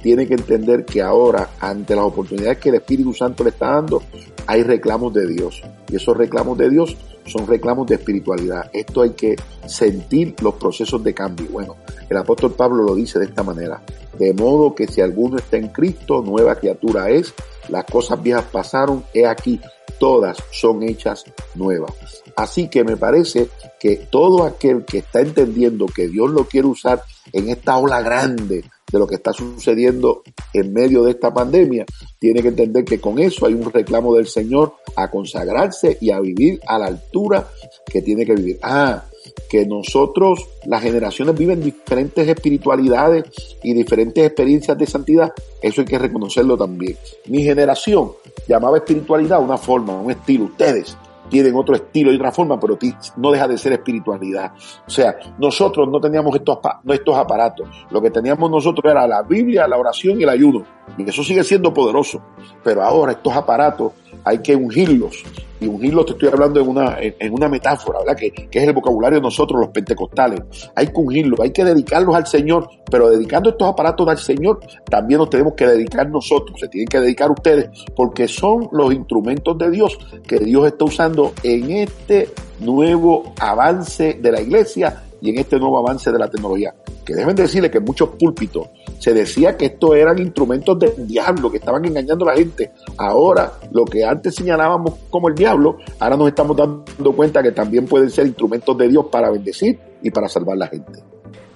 [0.02, 4.02] tiene que entender que ahora, ante las oportunidades que el Espíritu Santo le está dando,
[4.46, 5.62] hay reclamos de Dios.
[5.88, 8.70] Y esos reclamos de Dios son reclamos de espiritualidad.
[8.72, 11.46] Esto hay que sentir los procesos de cambio.
[11.50, 11.76] Bueno,
[12.08, 13.82] el apóstol Pablo lo dice de esta manera.
[14.18, 17.32] De modo que si alguno está en Cristo, nueva criatura es,
[17.68, 19.60] las cosas viejas pasaron, he aquí,
[19.98, 22.21] todas son hechas nuevas.
[22.36, 27.02] Así que me parece que todo aquel que está entendiendo que Dios lo quiere usar
[27.32, 31.86] en esta ola grande de lo que está sucediendo en medio de esta pandemia,
[32.18, 36.20] tiene que entender que con eso hay un reclamo del Señor a consagrarse y a
[36.20, 37.48] vivir a la altura
[37.86, 38.58] que tiene que vivir.
[38.62, 39.04] Ah,
[39.48, 43.24] que nosotros, las generaciones viven diferentes espiritualidades
[43.62, 46.96] y diferentes experiencias de santidad, eso hay que reconocerlo también.
[47.26, 48.12] Mi generación
[48.48, 50.44] llamaba espiritualidad una forma, un estilo.
[50.44, 50.96] Ustedes
[51.32, 52.78] tienen otro estilo y otra forma, pero
[53.16, 54.52] no deja de ser espiritualidad.
[54.86, 57.66] O sea, nosotros no teníamos estos, estos aparatos.
[57.90, 60.62] Lo que teníamos nosotros era la Biblia, la oración y el ayuno.
[60.98, 62.20] Y eso sigue siendo poderoso.
[62.62, 63.92] Pero ahora estos aparatos
[64.24, 65.22] hay que ungirlos
[65.62, 68.16] y ungirlo te estoy hablando en una, en, una metáfora, ¿verdad?
[68.16, 70.40] Que, que, es el vocabulario de nosotros los pentecostales.
[70.74, 75.18] Hay que ungirlos, hay que dedicarlos al Señor, pero dedicando estos aparatos al Señor, también
[75.18, 79.70] nos tenemos que dedicar nosotros, se tienen que dedicar ustedes, porque son los instrumentos de
[79.70, 85.58] Dios que Dios está usando en este nuevo avance de la iglesia y en este
[85.58, 86.74] nuevo avance de la tecnología.
[87.06, 91.50] Que deben decirle que en muchos púlpitos se decía que estos eran instrumentos del diablo,
[91.50, 92.72] que estaban engañando a la gente.
[92.98, 97.86] Ahora, lo que antes señalábamos como el diablo, ahora nos estamos dando cuenta que también
[97.86, 101.00] pueden ser instrumentos de Dios para bendecir y para salvar a la gente.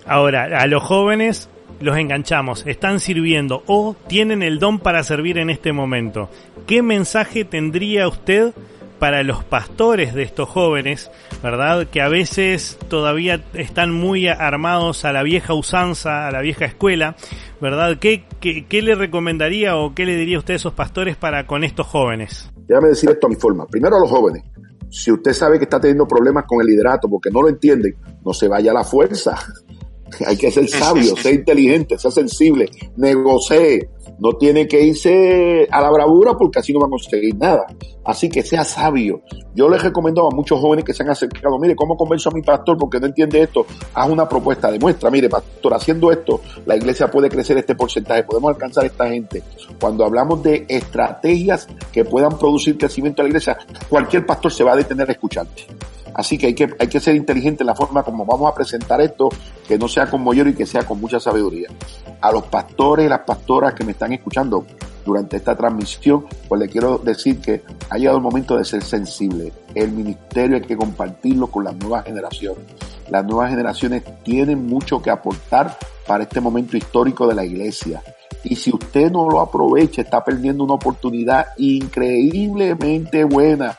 [0.07, 1.49] Ahora, a los jóvenes
[1.81, 6.29] los enganchamos, están sirviendo o tienen el don para servir en este momento.
[6.67, 8.55] ¿Qué mensaje tendría usted
[8.99, 11.11] para los pastores de estos jóvenes,
[11.43, 11.87] ¿verdad?
[11.89, 17.17] Que a veces todavía están muy armados a la vieja usanza, a la vieja escuela,
[17.61, 17.99] ¿verdad?
[17.99, 21.87] ¿Qué, qué, le recomendaría o qué le diría usted a esos pastores para con estos
[21.87, 22.51] jóvenes?
[22.67, 23.67] Déjame decir esto a mi forma.
[23.67, 24.45] Primero a los jóvenes.
[24.91, 28.33] Si usted sabe que está teniendo problemas con el liderato porque no lo entienden, no
[28.33, 29.37] se vaya a la fuerza.
[30.27, 33.89] Hay que ser sabio, ser inteligente, ser sensible, negocie,
[34.19, 37.67] no tiene que irse a la bravura porque así no va a conseguir nada.
[38.05, 39.21] Así que sea sabio.
[39.55, 42.43] Yo les recomiendo a muchos jóvenes que se han acercado, mire, ¿cómo convenzo a mi
[42.43, 43.67] pastor porque no entiende esto?
[43.95, 48.51] Haz una propuesta, demuestra, mire, pastor, haciendo esto, la iglesia puede crecer este porcentaje, podemos
[48.51, 49.43] alcanzar a esta gente.
[49.81, 54.73] Cuando hablamos de estrategias que puedan producir crecimiento a la iglesia, cualquier pastor se va
[54.73, 55.67] a detener a escucharte.
[56.17, 59.03] Así que hay que, hay que ser inteligente en la forma como vamos a presentar
[59.03, 59.29] esto,
[59.69, 61.69] que no sea con mayor y que sea con mucha sabiduría.
[62.23, 64.65] A los pastores y las pastoras que me están escuchando
[65.05, 69.53] durante esta transmisión, pues le quiero decir que ha llegado el momento de ser sensible.
[69.75, 72.65] El ministerio hay que compartirlo con las nuevas generaciones.
[73.11, 75.77] Las nuevas generaciones tienen mucho que aportar
[76.07, 78.03] para este momento histórico de la iglesia.
[78.43, 83.77] Y si usted no lo aprovecha, está perdiendo una oportunidad increíblemente buena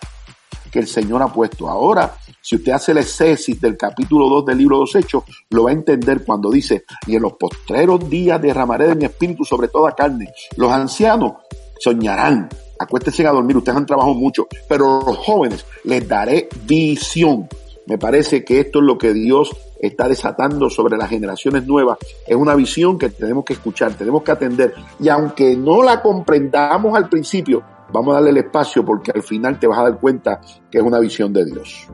[0.71, 1.67] que el Señor ha puesto.
[1.67, 2.13] Ahora,
[2.47, 5.71] si usted hace el exégesis del capítulo 2 del libro de los Hechos, lo va
[5.71, 9.91] a entender cuando dice, y en los postreros días derramaré de mi espíritu sobre toda
[9.91, 10.31] carne.
[10.55, 11.33] Los ancianos
[11.77, 12.47] soñarán,
[12.79, 17.49] acuéstense a dormir, ustedes han trabajado mucho, pero los jóvenes les daré visión.
[17.85, 21.97] Me parece que esto es lo que Dios está desatando sobre las generaciones nuevas.
[22.25, 24.73] Es una visión que tenemos que escuchar, tenemos que atender.
[25.01, 29.59] Y aunque no la comprendamos al principio, vamos a darle el espacio porque al final
[29.59, 30.39] te vas a dar cuenta
[30.71, 31.89] que es una visión de Dios.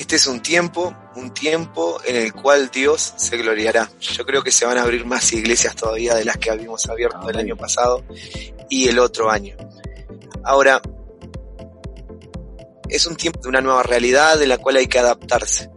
[0.00, 3.90] Este es un tiempo, un tiempo en el cual Dios se gloriará.
[4.00, 7.28] Yo creo que se van a abrir más iglesias todavía de las que habíamos abierto
[7.28, 8.02] el año pasado
[8.70, 9.58] y el otro año.
[10.42, 10.80] Ahora,
[12.88, 15.70] es un tiempo de una nueva realidad de la cual hay que adaptarse.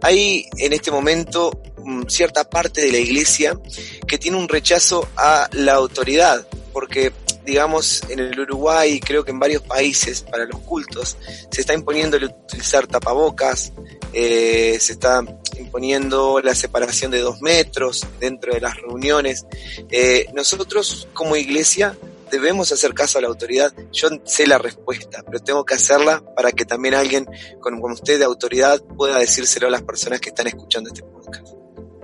[0.00, 3.60] Hay en este momento mm, cierta parte de la iglesia
[4.06, 7.12] que tiene un rechazo a la autoridad, porque
[7.48, 11.16] digamos, en el Uruguay creo que en varios países para los cultos,
[11.50, 13.72] se está imponiendo el utilizar tapabocas,
[14.12, 15.24] eh, se está
[15.58, 19.46] imponiendo la separación de dos metros dentro de las reuniones.
[19.88, 21.96] Eh, nosotros como iglesia
[22.30, 23.72] debemos hacer caso a la autoridad.
[23.92, 27.26] Yo sé la respuesta, pero tengo que hacerla para que también alguien
[27.60, 31.54] con, con usted de autoridad pueda decírselo a las personas que están escuchando este podcast.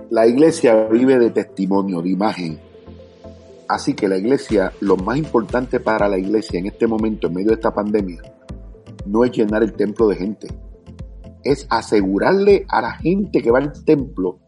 [0.09, 2.59] La iglesia vive de testimonio, de imagen
[3.67, 7.49] Así que la iglesia, lo más importante para la iglesia en este momento, en medio
[7.49, 8.21] de esta pandemia,
[9.05, 10.47] no es llenar el templo de gente.
[11.43, 14.39] Es asegurarle a la gente que va al templo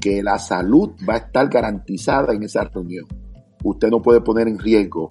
[0.00, 3.06] que la salud va a estar garantizada en esa reunión.
[3.64, 5.08] Usted no puede poner en riesgo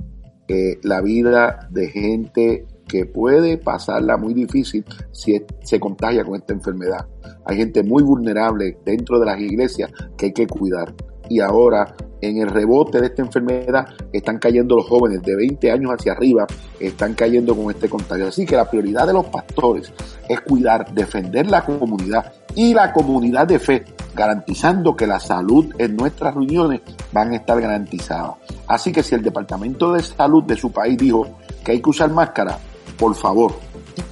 [0.48, 6.54] eh, la vida de gente que puede pasarla muy difícil si se contagia con esta
[6.54, 7.08] enfermedad.
[7.46, 10.94] Hay gente muy vulnerable dentro de las iglesias que hay que cuidar.
[11.30, 15.92] Y ahora en el rebote de esta enfermedad están cayendo los jóvenes de 20 años
[15.92, 16.48] hacia arriba,
[16.80, 18.28] están cayendo con este contagio.
[18.28, 19.92] Así que la prioridad de los pastores
[20.28, 23.86] es cuidar, defender la comunidad y la comunidad de fe,
[24.16, 28.36] garantizando que la salud en nuestras reuniones van a estar garantizadas.
[28.68, 31.28] Así que si el Departamento de Salud de su país dijo
[31.64, 32.58] que hay que usar máscara,
[32.98, 33.54] por favor,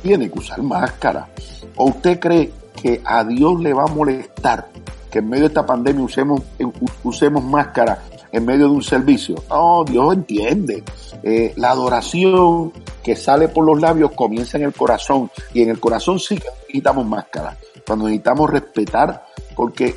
[0.01, 1.27] tiene que usar máscara.
[1.75, 4.67] ¿O usted cree que a Dios le va a molestar
[5.13, 6.41] que en medio de esta pandemia usemos,
[7.03, 9.35] usemos máscara en medio de un servicio.
[9.47, 10.83] No, Dios entiende.
[11.21, 12.73] Eh, la adoración
[13.03, 16.47] que sale por los labios comienza en el corazón y en el corazón sí que
[16.61, 17.55] necesitamos máscara.
[17.85, 19.23] Cuando necesitamos respetar,
[19.55, 19.95] porque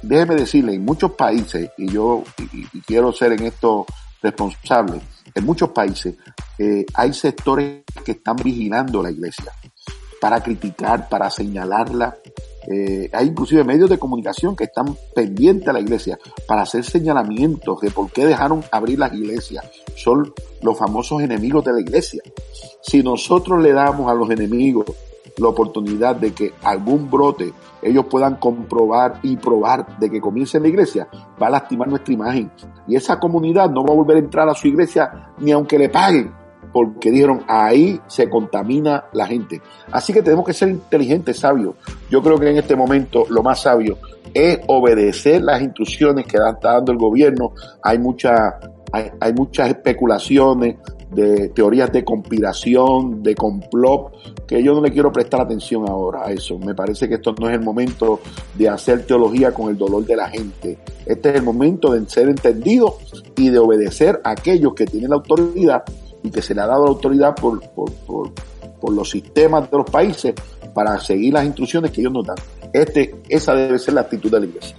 [0.00, 3.84] déjeme decirle, en muchos países, y yo y, quiero ser en esto
[4.22, 4.98] responsable,
[5.34, 6.14] en muchos países
[6.58, 9.52] eh, hay sectores que están vigilando la iglesia
[10.22, 12.16] para criticar, para señalarla,
[12.70, 17.80] eh, hay inclusive medios de comunicación que están pendientes a la iglesia para hacer señalamientos
[17.80, 19.64] de por qué dejaron abrir las iglesias.
[19.96, 22.22] Son los famosos enemigos de la iglesia.
[22.82, 24.86] Si nosotros le damos a los enemigos
[25.38, 30.62] la oportunidad de que algún brote ellos puedan comprobar y probar de que comience en
[30.62, 31.08] la iglesia,
[31.42, 32.50] va a lastimar nuestra imagen.
[32.86, 35.88] Y esa comunidad no va a volver a entrar a su iglesia ni aunque le
[35.88, 39.60] paguen porque dijeron ahí se contamina la gente.
[39.90, 41.74] Así que tenemos que ser inteligentes, sabios.
[42.10, 43.98] Yo creo que en este momento lo más sabio
[44.34, 47.52] es obedecer las instrucciones que está dando el gobierno.
[47.82, 48.58] Hay, mucha,
[48.92, 50.76] hay, muchas especulaciones
[51.10, 56.32] de teorías de conspiración, de complot, que yo no le quiero prestar atención ahora a
[56.32, 56.58] eso.
[56.58, 58.20] Me parece que esto no es el momento
[58.54, 60.78] de hacer teología con el dolor de la gente.
[61.06, 62.98] Este es el momento de ser entendido
[63.36, 65.84] y de obedecer a aquellos que tienen la autoridad
[66.24, 68.32] y que se le ha dado autoridad por, por, por,
[68.80, 70.34] por los sistemas de los países
[70.74, 72.36] para seguir las instrucciones que ellos nos dan.
[72.72, 74.76] Este, esa debe ser la actitud de la iglesia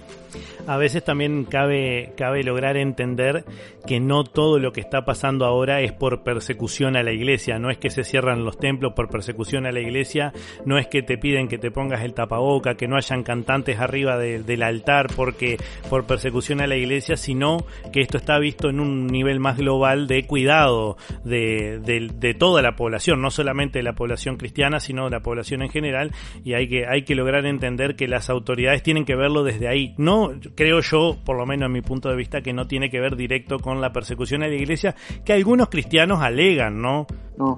[0.66, 3.44] a veces también cabe, cabe lograr entender
[3.86, 7.70] que no todo lo que está pasando ahora es por persecución a la iglesia, no
[7.70, 10.32] es que se cierran los templos por persecución a la iglesia,
[10.64, 14.18] no es que te piden que te pongas el tapaboca, que no hayan cantantes arriba
[14.18, 15.56] del altar porque
[15.88, 17.58] por persecución a la iglesia, sino
[17.92, 22.76] que esto está visto en un nivel más global de cuidado de, de, toda la
[22.76, 26.10] población, no solamente de la población cristiana, sino de la población en general,
[26.44, 29.94] y hay que, hay que lograr entender que las autoridades tienen que verlo desde ahí,
[29.96, 32.98] no creo yo, por lo menos en mi punto de vista, que no tiene que
[32.98, 37.06] ver directo con la persecución a la iglesia que algunos cristianos alegan, ¿no?
[37.36, 37.56] No,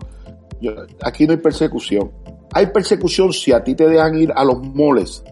[1.02, 2.10] aquí no hay persecución.
[2.52, 5.22] Hay persecución si a ti te dejan ir a los moles,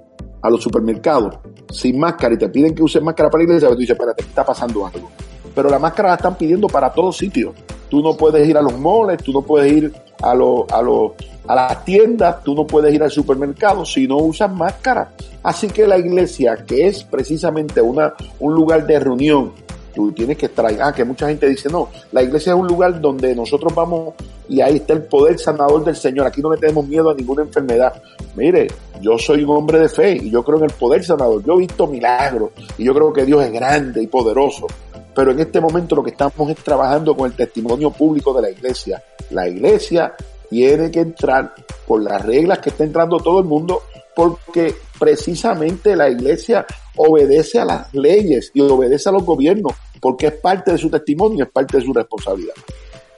[0.42, 1.38] a los supermercados,
[1.70, 4.22] sin máscara y te piden que uses máscara para la iglesia, pero tú dices, espérate,
[4.22, 5.10] está pasando algo.
[5.54, 7.54] Pero la máscara la están pidiendo para todos sitios.
[7.88, 11.12] Tú no puedes ir a los moles, tú no puedes ir a, los a, los
[11.46, 15.12] a las tiendas, tú no puedes ir al supermercado si no usas máscara.
[15.42, 19.52] Así que la iglesia, que es precisamente una, un lugar de reunión,
[19.96, 20.76] tú tienes que ahí.
[20.80, 24.14] Ah, que mucha gente dice, no, la iglesia es un lugar donde nosotros vamos
[24.48, 26.26] y ahí está el poder sanador del Señor.
[26.26, 28.00] Aquí no le tenemos miedo a ninguna enfermedad.
[28.36, 28.68] Mire,
[29.00, 31.42] yo soy un hombre de fe y yo creo en el poder sanador.
[31.42, 34.66] Yo he visto milagros y yo creo que Dios es grande y poderoso.
[35.14, 38.50] Pero en este momento lo que estamos es trabajando con el testimonio público de la
[38.50, 39.02] iglesia.
[39.30, 40.14] La iglesia
[40.48, 41.54] tiene que entrar
[41.86, 43.82] por las reglas que está entrando todo el mundo,
[44.14, 50.34] porque precisamente la iglesia obedece a las leyes y obedece a los gobiernos, porque es
[50.34, 52.54] parte de su testimonio, es parte de su responsabilidad.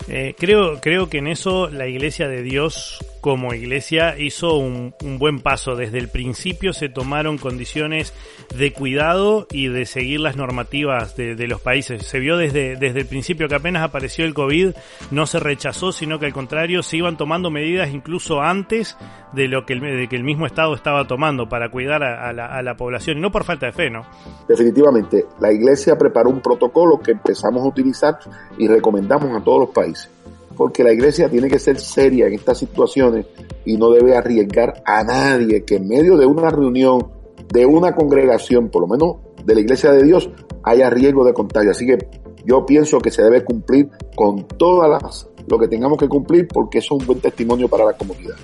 [0.08, 5.40] Eh, creo, creo que en eso la iglesia de Dios como iglesia hizo un, buen
[5.40, 5.74] paso.
[5.74, 8.14] Desde el principio se tomaron condiciones
[8.56, 12.06] de cuidado y de seguir las normativas de, los países.
[12.06, 14.74] Se vio desde, desde el principio que apenas apareció el COVID,
[15.10, 18.96] no se rechazó, sino que al contrario se iban tomando medidas incluso antes
[19.32, 22.46] de lo que el, de que el mismo Estado estaba tomando para cuidar a, la,
[22.46, 24.06] a la población, y no por falta de fe, ¿no?
[24.46, 28.18] Definitivamente, la iglesia preparó un protocolo que empezamos a utilizar
[28.56, 30.10] y recomendamos a todos los países
[30.58, 33.26] porque la iglesia tiene que ser seria en estas situaciones
[33.64, 37.12] y no debe arriesgar a nadie que en medio de una reunión,
[37.48, 40.28] de una congregación, por lo menos de la iglesia de Dios,
[40.64, 41.70] haya riesgo de contagio.
[41.70, 41.96] Así que
[42.44, 46.78] yo pienso que se debe cumplir con todas las, lo que tengamos que cumplir porque
[46.78, 48.34] eso es un buen testimonio para la comunidad.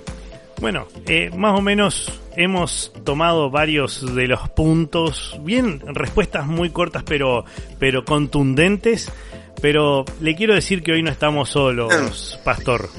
[0.61, 7.03] Bueno, eh, más o menos hemos tomado varios de los puntos, bien respuestas muy cortas
[7.03, 7.43] pero,
[7.77, 9.11] pero contundentes.
[9.61, 12.89] Pero le quiero decir que hoy no estamos solos, Pastor.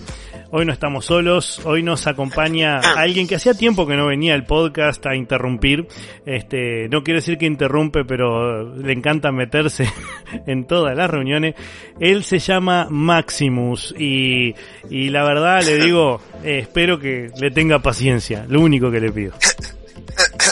[0.53, 4.47] Hoy no estamos solos, hoy nos acompaña alguien que hacía tiempo que no venía al
[4.47, 5.89] podcast a interrumpir.
[6.25, 9.93] Este, no quiero decir que interrumpe, pero le encanta meterse
[10.47, 11.57] en todas las reuniones.
[11.99, 14.55] Él se llama Maximus y,
[14.89, 19.11] y la verdad le digo, eh, espero que le tenga paciencia, lo único que le
[19.11, 19.33] pido.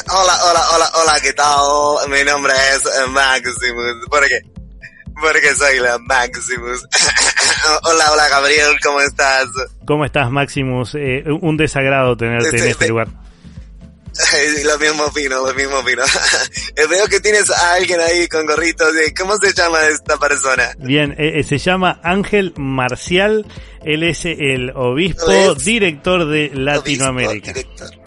[0.07, 2.11] Hola, hola, hola, hola, ¿qué tal?
[2.11, 4.07] Mi nombre es Maximus.
[4.11, 4.54] ¿Por qué?
[5.21, 6.87] Porque soy la Maximus.
[7.85, 9.49] hola, hola, Gabriel, ¿cómo estás?
[9.87, 10.95] ¿Cómo estás, Maximus?
[10.95, 13.09] Eh, un desagrado tenerte en este lugar.
[14.65, 16.03] lo mismo opino, lo mismo opino.
[16.91, 18.89] Veo que tienes a alguien ahí con gorritos.
[19.17, 20.75] ¿Cómo se llama esta persona?
[20.79, 23.47] Bien, eh, eh, se llama Ángel Marcial.
[23.85, 27.53] Él es el obispo director de Latinoamérica.
[27.53, 28.04] Oh,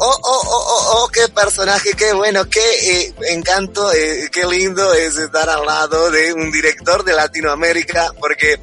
[0.00, 5.18] oh, oh, oh, oh, qué personaje, qué bueno, qué eh, encanto, eh, qué lindo es
[5.18, 8.60] estar al lado de un director de Latinoamérica, porque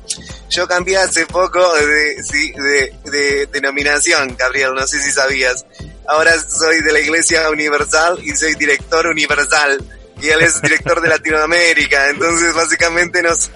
[0.50, 5.66] yo cambié hace poco de, de denominación, Gabriel, no sé si sabías.
[6.08, 9.78] Ahora soy de la Iglesia Universal y soy director universal
[10.22, 13.50] y él es director de Latinoamérica, entonces básicamente nos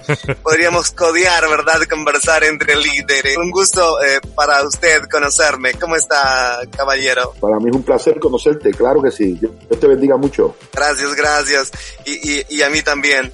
[0.43, 1.81] podríamos codear, ¿verdad?
[1.89, 3.37] Conversar entre líderes.
[3.37, 5.73] Un gusto eh, para usted conocerme.
[5.73, 7.33] ¿Cómo está, caballero?
[7.39, 9.37] Para mí es un placer conocerte, claro que sí.
[9.39, 10.55] Dios te bendiga mucho.
[10.73, 11.71] Gracias, gracias.
[12.05, 13.33] Y, y, y a mí también.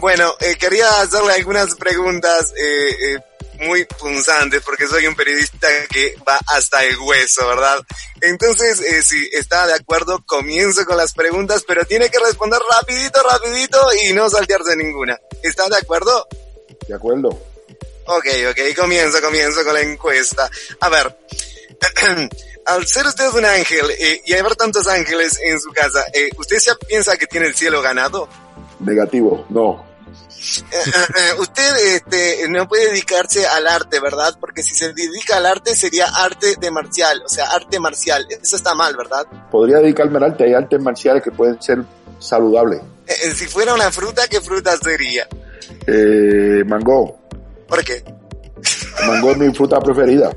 [0.00, 3.27] Bueno, eh, quería hacerle algunas preguntas eh, eh
[3.58, 7.78] muy punzantes porque soy un periodista que va hasta el hueso, ¿verdad?
[8.20, 13.20] Entonces, eh, si está de acuerdo, comienzo con las preguntas, pero tiene que responder rapidito,
[13.22, 15.18] rapidito y no saltearse ninguna.
[15.42, 16.26] ¿Está de acuerdo?
[16.86, 17.28] De acuerdo.
[18.06, 20.50] Ok, ok, comienzo, comienzo con la encuesta.
[20.80, 21.18] A ver,
[22.66, 26.58] al ser usted un ángel eh, y haber tantos ángeles en su casa, eh, ¿usted
[26.58, 28.28] ya piensa que tiene el cielo ganado?
[28.80, 29.87] Negativo, no.
[30.70, 34.36] Eh, eh, eh, usted este, no puede dedicarse al arte, ¿verdad?
[34.40, 38.26] Porque si se dedica al arte sería arte de marcial, o sea, arte marcial.
[38.30, 39.26] Eso está mal, ¿verdad?
[39.50, 40.44] Podría dedicarme al arte.
[40.44, 41.84] Hay artes marciales que pueden ser
[42.18, 42.80] saludables.
[43.34, 45.28] si fuera una fruta, ¿qué fruta sería?
[45.86, 47.18] Eh, mango.
[47.66, 48.04] ¿Por qué?
[49.06, 50.30] mango es mi fruta preferida.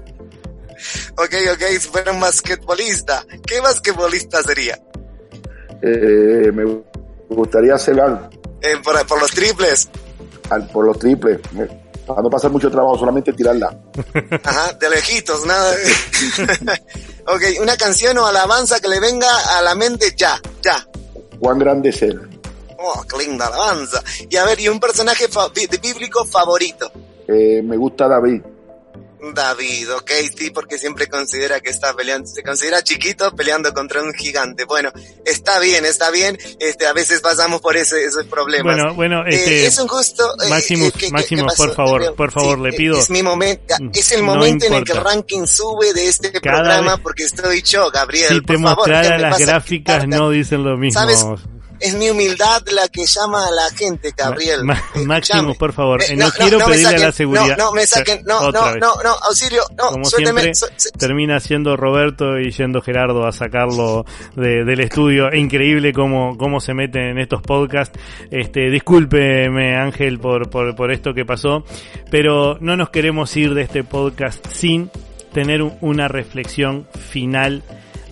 [1.17, 4.79] Ok, ok, si fuera un basquetbolista, ¿qué basquetbolista sería?
[5.81, 6.83] Eh, me
[7.29, 7.97] gustaría ser
[8.61, 9.89] eh, por, por, los triples.
[10.51, 11.39] Al, por los triples.
[12.05, 13.75] Para no pasar mucho trabajo, solamente tirarla.
[14.43, 15.73] Ajá, de lejitos, nada.
[17.27, 20.85] ok, una canción o alabanza que le venga a la mente ya, ya.
[21.39, 22.19] Cuán grande es él.
[22.77, 24.03] Oh, qué linda alabanza.
[24.29, 25.27] Y a ver, ¿y un personaje
[25.81, 26.91] bíblico favorito?
[27.27, 28.41] Eh, me gusta David.
[29.21, 34.13] David, ok, sí, porque siempre considera que está peleando, se considera chiquito peleando contra un
[34.13, 34.65] gigante.
[34.65, 34.91] Bueno,
[35.25, 38.75] está bien, está bien, este, a veces pasamos por ese, esos problemas.
[38.75, 40.23] Bueno, bueno, eh, este, es un gusto.
[40.43, 42.97] Eh, Máximo, Máximo, por favor, por favor, le pido.
[42.97, 46.97] Es mi momento, es el momento en el que el ranking sube de este programa
[46.97, 48.29] porque estoy yo, Gabriel.
[48.29, 50.99] Si te mostrara las gráficas, no dicen lo mismo.
[50.99, 51.25] ¿Sabes?
[51.81, 54.63] Es mi humildad la que llama a la gente, Gabriel.
[55.05, 57.57] Máximo, por favor, eh, no, quiero pedirle a la seguridad.
[57.57, 60.51] No, no me saquen, no, no, no, no, auxilio, no, Como siempre,
[60.97, 65.33] termina siendo Roberto y yendo Gerardo a sacarlo de, del estudio.
[65.33, 67.97] Increíble cómo, cómo se meten en estos podcasts.
[68.29, 71.65] Este, discúlpeme, Ángel, por, por, por esto que pasó,
[72.09, 74.91] pero no nos queremos ir de este podcast sin
[75.33, 77.63] tener una reflexión final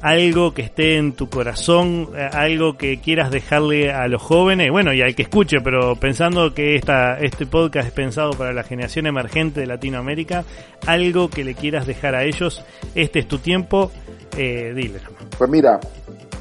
[0.01, 4.93] algo que esté en tu corazón, eh, algo que quieras dejarle a los jóvenes, bueno,
[4.93, 9.07] y al que escuche, pero pensando que esta, este podcast es pensado para la generación
[9.07, 10.43] emergente de Latinoamérica,
[10.85, 12.63] algo que le quieras dejar a ellos,
[12.95, 13.91] este es tu tiempo,
[14.38, 14.99] eh, dile.
[15.38, 15.79] Pues mira,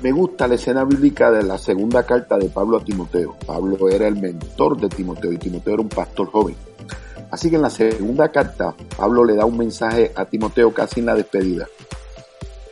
[0.02, 3.36] me gusta la escena bíblica de la segunda carta de Pablo a Timoteo.
[3.44, 6.54] Pablo era el mentor de Timoteo y Timoteo era un pastor joven.
[7.30, 11.06] Así que en la segunda carta, Pablo le da un mensaje a Timoteo casi en
[11.06, 11.66] la despedida.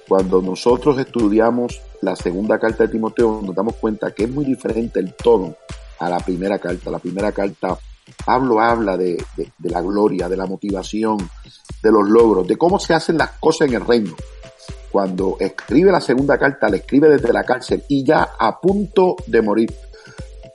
[0.09, 5.01] Cuando nosotros estudiamos la segunda carta de Timoteo, nos damos cuenta que es muy diferente
[5.01, 5.57] el tono
[5.99, 6.91] a la primera carta.
[6.91, 7.77] La primera carta,
[8.25, 9.23] Pablo habla de,
[9.65, 11.19] la gloria, de la motivación,
[11.83, 14.15] de los logros, de cómo se hacen las cosas en el reino.
[14.93, 19.43] Cuando escribe la segunda carta, la escribe desde la cárcel y ya a punto de
[19.43, 19.75] morir.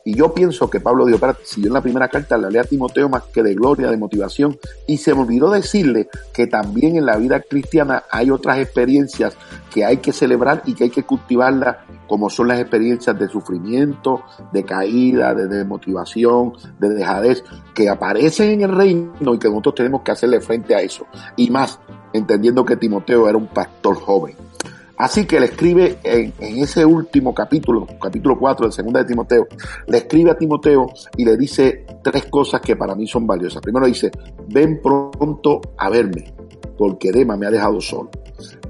[0.03, 2.59] Y yo pienso que Pablo dijo, para, si yo en la primera carta le hablé
[2.59, 6.95] a Timoteo más que de gloria, de motivación, y se me olvidó decirle que también
[6.95, 9.35] en la vida cristiana hay otras experiencias
[9.71, 14.23] que hay que celebrar y que hay que cultivarlas, como son las experiencias de sufrimiento,
[14.51, 20.01] de caída, de desmotivación, de dejadez, que aparecen en el reino y que nosotros tenemos
[20.01, 21.05] que hacerle frente a eso.
[21.37, 21.79] Y más,
[22.11, 24.35] entendiendo que Timoteo era un pastor joven.
[25.01, 29.47] Así que le escribe en, ese último capítulo, capítulo 4 de segunda de Timoteo,
[29.87, 33.63] le escribe a Timoteo y le dice tres cosas que para mí son valiosas.
[33.63, 34.11] Primero dice,
[34.49, 36.31] ven pronto a verme,
[36.77, 38.11] porque Dema me ha dejado solo.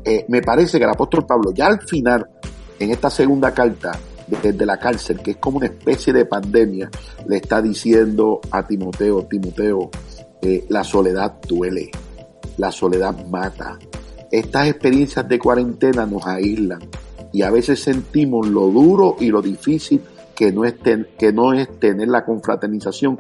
[0.06, 2.26] Eh, me parece que el apóstol Pablo ya al final,
[2.80, 3.92] en esta segunda carta,
[4.42, 6.90] desde la cárcel, que es como una especie de pandemia,
[7.28, 9.90] le está diciendo a Timoteo, Timoteo,
[10.42, 11.92] eh, la soledad duele,
[12.56, 13.78] la soledad mata,
[14.32, 16.80] estas experiencias de cuarentena nos aíslan,
[17.34, 20.02] y a veces sentimos lo duro y lo difícil
[20.42, 20.74] que no es,
[21.20, 23.16] que no tener la confraternización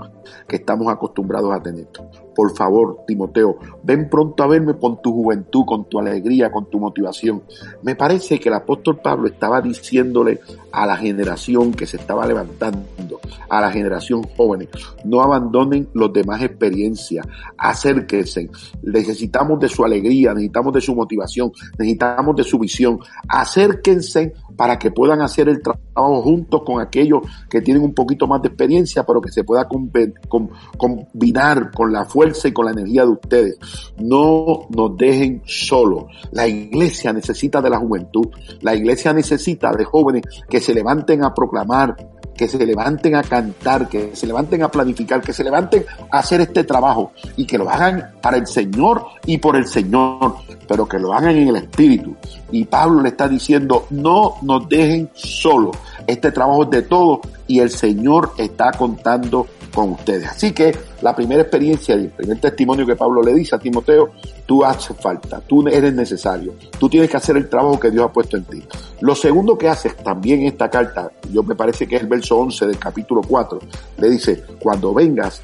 [0.48, 1.86] que estamos acostumbrados a tener.
[2.34, 6.80] Por favor, Timoteo, ven pronto a verme con tu juventud, con tu alegría, con tu
[6.80, 7.44] motivación.
[7.84, 10.40] Me parece que el apóstol Pablo estaba diciéndole
[10.72, 13.20] a la generación que se estaba levantando,
[13.50, 14.68] a la generación joven,
[15.04, 18.50] no abandonen los demás experiencias, acérquense.
[18.82, 23.00] Necesitamos de su alegría, necesitamos de su motivación, necesitamos de su visión.
[23.28, 27.11] Acérquense para que puedan hacer el trabajo juntos con aquellos
[27.50, 32.48] que tienen un poquito más de experiencia, pero que se pueda combinar con la fuerza
[32.48, 33.58] y con la energía de ustedes.
[33.98, 36.06] No nos dejen solos.
[36.32, 38.28] La iglesia necesita de la juventud.
[38.62, 41.96] La iglesia necesita de jóvenes que se levanten a proclamar
[42.42, 46.42] que se levanten a cantar, que se levanten a planificar, que se levanten a hacer
[46.42, 50.38] este trabajo y que lo hagan para el Señor y por el Señor,
[50.68, 52.16] pero que lo hagan en el Espíritu.
[52.52, 55.78] Y Pablo le está diciendo, no nos dejen solos.
[56.08, 60.28] Este trabajo es de todos y el Señor está contando con ustedes.
[60.28, 64.12] Así que la primera experiencia y el primer testimonio que Pablo le dice a Timoteo,
[64.46, 68.12] tú haces falta, tú eres necesario, tú tienes que hacer el trabajo que Dios ha
[68.12, 68.64] puesto en ti.
[69.00, 72.68] Lo segundo que hace también esta carta, yo me parece que es el verso 11
[72.68, 73.60] del capítulo 4,
[73.98, 75.42] le dice, cuando vengas,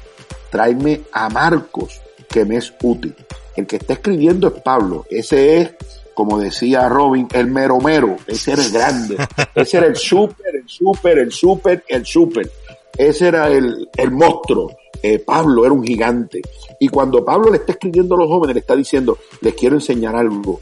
[0.50, 3.14] tráeme a Marcos, que me es útil.
[3.56, 5.70] El que está escribiendo es Pablo, ese es
[6.18, 9.16] como decía Robin, el mero mero, ese era el grande,
[9.54, 12.50] ese era el súper, el súper, el súper, el súper.
[12.96, 14.76] Ese era el, el monstruo.
[15.00, 16.42] Eh, Pablo era un gigante.
[16.80, 20.16] Y cuando Pablo le está escribiendo a los jóvenes, le está diciendo, les quiero enseñar
[20.16, 20.60] algo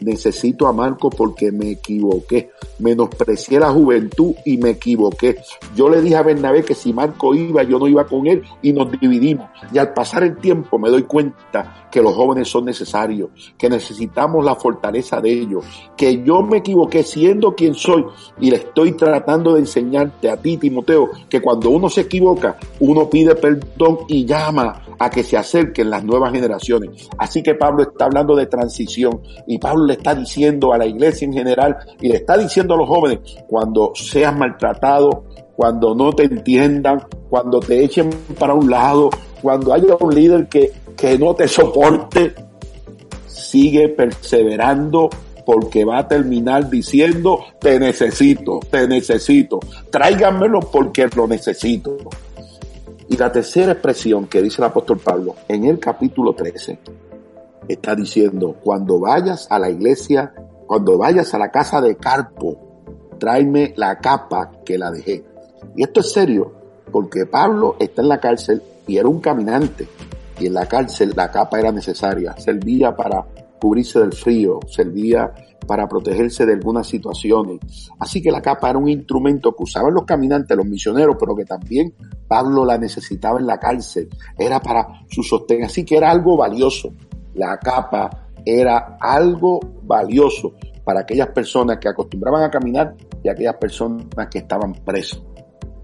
[0.00, 2.50] necesito a Marco porque me equivoqué.
[2.78, 5.36] Menosprecié la juventud y me equivoqué.
[5.74, 8.72] Yo le dije a Bernabé que si Marco iba, yo no iba con él y
[8.72, 9.48] nos dividimos.
[9.72, 14.44] Y al pasar el tiempo me doy cuenta que los jóvenes son necesarios, que necesitamos
[14.44, 15.64] la fortaleza de ellos,
[15.96, 18.04] que yo me equivoqué siendo quien soy
[18.40, 23.08] y le estoy tratando de enseñarte a ti, Timoteo, que cuando uno se equivoca, uno
[23.08, 27.08] pide perdón y llama a que se acerquen las nuevas generaciones.
[27.18, 31.26] Así que Pablo está hablando de transición y Pablo le está diciendo a la iglesia
[31.26, 35.24] en general y le está diciendo a los jóvenes, cuando seas maltratado,
[35.54, 39.10] cuando no te entiendan, cuando te echen para un lado,
[39.40, 42.34] cuando haya un líder que, que no te soporte,
[43.26, 45.08] sigue perseverando
[45.46, 49.60] porque va a terminar diciendo, te necesito, te necesito,
[49.90, 51.96] tráiganmelo porque lo necesito.
[53.08, 56.78] Y la tercera expresión que dice el apóstol Pablo en el capítulo 13
[57.68, 60.32] está diciendo, cuando vayas a la iglesia,
[60.66, 62.66] cuando vayas a la casa de Carpo,
[63.18, 65.24] tráeme la capa que la dejé.
[65.74, 66.52] Y esto es serio,
[66.90, 69.88] porque Pablo está en la cárcel y era un caminante.
[70.38, 73.24] Y en la cárcel la capa era necesaria, servía para
[73.58, 75.32] cubrirse del frío, servía
[75.66, 77.58] para protegerse de algunas situaciones.
[77.98, 81.44] Así que la capa era un instrumento que usaban los caminantes, los misioneros, pero que
[81.44, 81.92] también
[82.28, 84.08] Pablo la necesitaba en la cárcel.
[84.38, 85.64] Era para su sostén.
[85.64, 86.92] Así que era algo valioso.
[87.36, 94.28] La capa era algo valioso para aquellas personas que acostumbraban a caminar y aquellas personas
[94.30, 95.22] que estaban presos.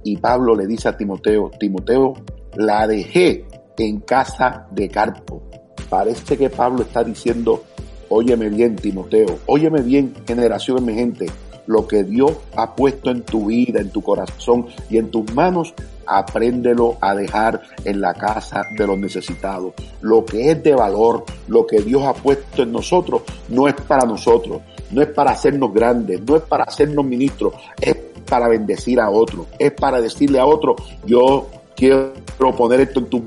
[0.05, 2.15] Y Pablo le dice a Timoteo, Timoteo,
[2.57, 3.47] la dejé
[3.79, 5.43] en casa de Carpo.
[5.89, 7.63] Parece que Pablo está diciendo,
[8.09, 11.27] Óyeme bien, Timoteo, óyeme bien, generación emergente,
[11.67, 15.75] lo que Dios ha puesto en tu vida, en tu corazón y en tus manos,
[16.07, 19.73] apréndelo a dejar en la casa de los necesitados.
[20.01, 24.05] Lo que es de valor, lo que Dios ha puesto en nosotros, no es para
[24.05, 27.97] nosotros, no es para hacernos grandes, no es para hacernos ministros, es
[28.29, 32.13] para bendecir a otro, es para decirle a otro, yo quiero
[32.57, 33.23] poner esto en tu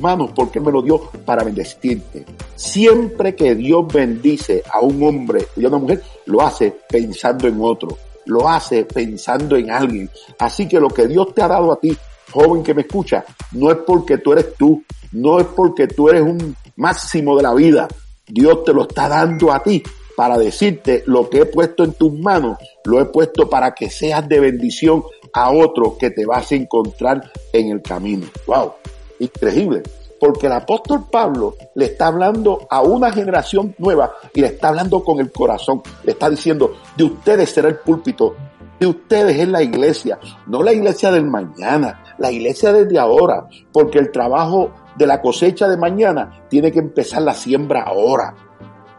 [0.00, 2.24] manos porque me lo dio para bendecirte.
[2.54, 7.58] Siempre que Dios bendice a un hombre y a una mujer, lo hace pensando en
[7.60, 10.10] otro, lo hace pensando en alguien.
[10.38, 11.96] Así que lo que Dios te ha dado a ti,
[12.30, 14.82] joven que me escucha, no es porque tú eres tú,
[15.12, 17.88] no es porque tú eres un máximo de la vida.
[18.26, 19.82] Dios te lo está dando a ti
[20.16, 24.26] para decirte lo que he puesto en tus manos, lo he puesto para que seas
[24.28, 28.26] de bendición a otro que te vas a encontrar en el camino.
[28.46, 28.74] Wow
[29.18, 29.82] increíble,
[30.20, 35.02] porque el apóstol Pablo le está hablando a una generación nueva y le está hablando
[35.04, 38.34] con el corazón, le está diciendo, de ustedes será el púlpito,
[38.78, 43.98] de ustedes es la iglesia, no la iglesia del mañana, la iglesia desde ahora, porque
[43.98, 48.34] el trabajo de la cosecha de mañana tiene que empezar la siembra ahora.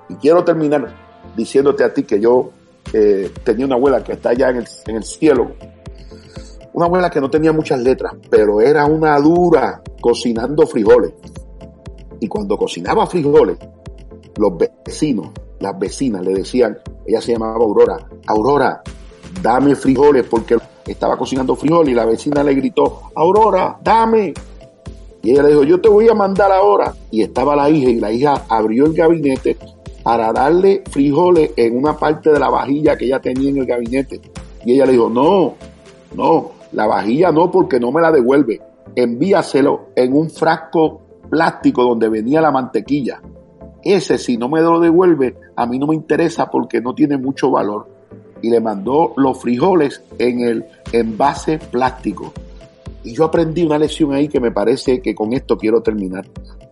[0.10, 0.94] Y quiero terminar
[1.36, 2.52] diciéndote a ti que yo
[2.94, 5.52] eh, tenía una abuela que está allá en el, en el cielo,
[6.76, 11.14] una abuela que no tenía muchas letras, pero era una dura cocinando frijoles.
[12.20, 13.58] Y cuando cocinaba frijoles,
[14.38, 14.52] los
[14.86, 15.30] vecinos
[15.62, 17.98] las vecinas le decían, ella se llamaba Aurora,
[18.28, 18.82] Aurora,
[19.42, 24.34] dame frijoles porque estaba cocinando frijoles y la vecina le gritó, Aurora, dame.
[25.24, 26.94] Y ella le dijo, yo te voy a mandar ahora.
[27.10, 29.56] Y estaba la hija y la hija abrió el gabinete
[30.04, 34.20] para darle frijoles en una parte de la vajilla que ella tenía en el gabinete.
[34.66, 35.56] Y ella le dijo, no,
[36.14, 38.62] no, la vajilla no porque no me la devuelve.
[38.96, 43.22] Envíaselo en un frasco plástico donde venía la mantequilla.
[43.82, 47.50] Ese si no me lo devuelve, a mí no me interesa porque no tiene mucho
[47.50, 47.88] valor.
[48.42, 52.34] Y le mandó los frijoles en el envase plástico.
[53.06, 56.26] Y yo aprendí una lección ahí que me parece que con esto quiero terminar.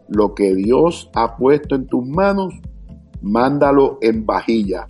[0.09, 2.53] Lo que Dios ha puesto en tus manos,
[3.21, 4.85] mándalo en vajilla.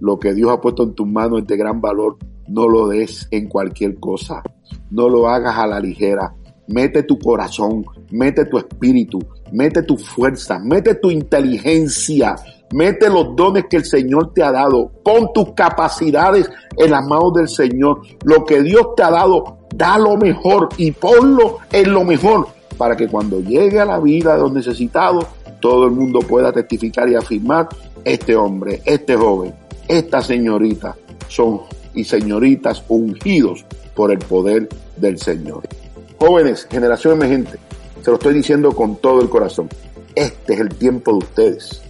[0.00, 2.18] Lo que Dios ha puesto en tus manos es de gran valor.
[2.50, 4.42] No lo des en cualquier cosa.
[4.90, 6.34] No lo hagas a la ligera.
[6.66, 9.20] Mete tu corazón, mete tu espíritu,
[9.52, 12.36] mete tu fuerza, mete tu inteligencia,
[12.72, 14.90] mete los dones que el Señor te ha dado.
[15.04, 18.02] Pon tus capacidades en las manos del Señor.
[18.24, 22.96] Lo que Dios te ha dado, da lo mejor y ponlo en lo mejor para
[22.96, 25.26] que cuando llegue a la vida de los necesitados,
[25.60, 27.68] todo el mundo pueda testificar y afirmar,
[28.04, 29.54] este hombre, este joven,
[29.86, 30.96] esta señorita
[31.28, 31.60] son
[31.94, 33.64] y señoritas ungidos
[33.94, 35.62] por el poder del Señor.
[36.18, 37.58] Jóvenes, generación emergente,
[38.02, 39.68] se lo estoy diciendo con todo el corazón.
[40.14, 41.82] Este es el tiempo de ustedes.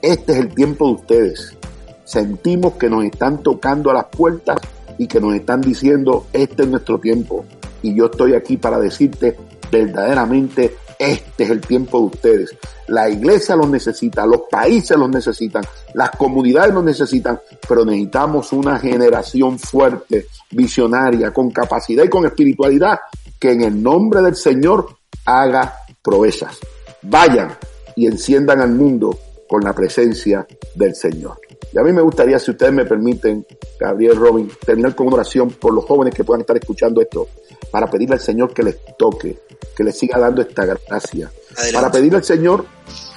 [0.00, 1.56] Este es el tiempo de ustedes.
[2.04, 4.58] Sentimos que nos están tocando a las puertas
[4.98, 7.44] y que nos están diciendo, este es nuestro tiempo.
[7.82, 9.36] Y yo estoy aquí para decirte
[9.70, 12.56] verdaderamente, este es el tiempo de ustedes.
[12.88, 18.78] La iglesia los necesita, los países los necesitan, las comunidades los necesitan, pero necesitamos una
[18.78, 23.00] generación fuerte, visionaria, con capacidad y con espiritualidad,
[23.38, 24.86] que en el nombre del Señor
[25.24, 26.58] haga proezas.
[27.02, 27.56] Vayan
[27.96, 31.38] y enciendan al mundo con la presencia del Señor.
[31.72, 33.46] Y a mí me gustaría, si ustedes me permiten,
[33.78, 37.28] Gabriel Robin, terminar con una oración por los jóvenes que puedan estar escuchando esto,
[37.72, 39.40] para pedirle al Señor que les toque,
[39.74, 41.32] que les siga dando esta gracia,
[41.72, 42.66] para pedirle al Señor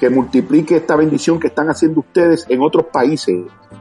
[0.00, 3.36] que multiplique esta bendición que están haciendo ustedes en otros países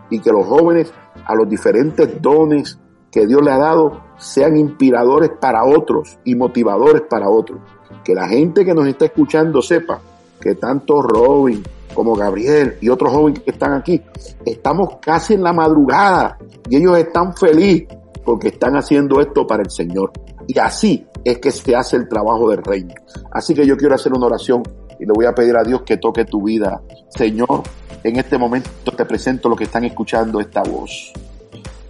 [0.09, 0.91] y que los jóvenes
[1.25, 2.77] a los diferentes dones
[3.09, 7.59] que Dios le ha dado sean inspiradores para otros y motivadores para otros.
[8.03, 10.01] Que la gente que nos está escuchando sepa
[10.41, 11.63] que tanto Robin,
[11.93, 14.01] como Gabriel y otros jóvenes que están aquí,
[14.45, 16.37] estamos casi en la madrugada
[16.69, 20.11] y ellos están felices porque están haciendo esto para el Señor.
[20.47, 22.93] Y así es que se hace el trabajo del reino.
[23.31, 24.63] Así que yo quiero hacer una oración
[24.99, 26.81] y le voy a pedir a Dios que toque tu vida.
[27.09, 27.63] Señor,
[28.03, 31.11] en este momento te presento lo que están escuchando esta voz.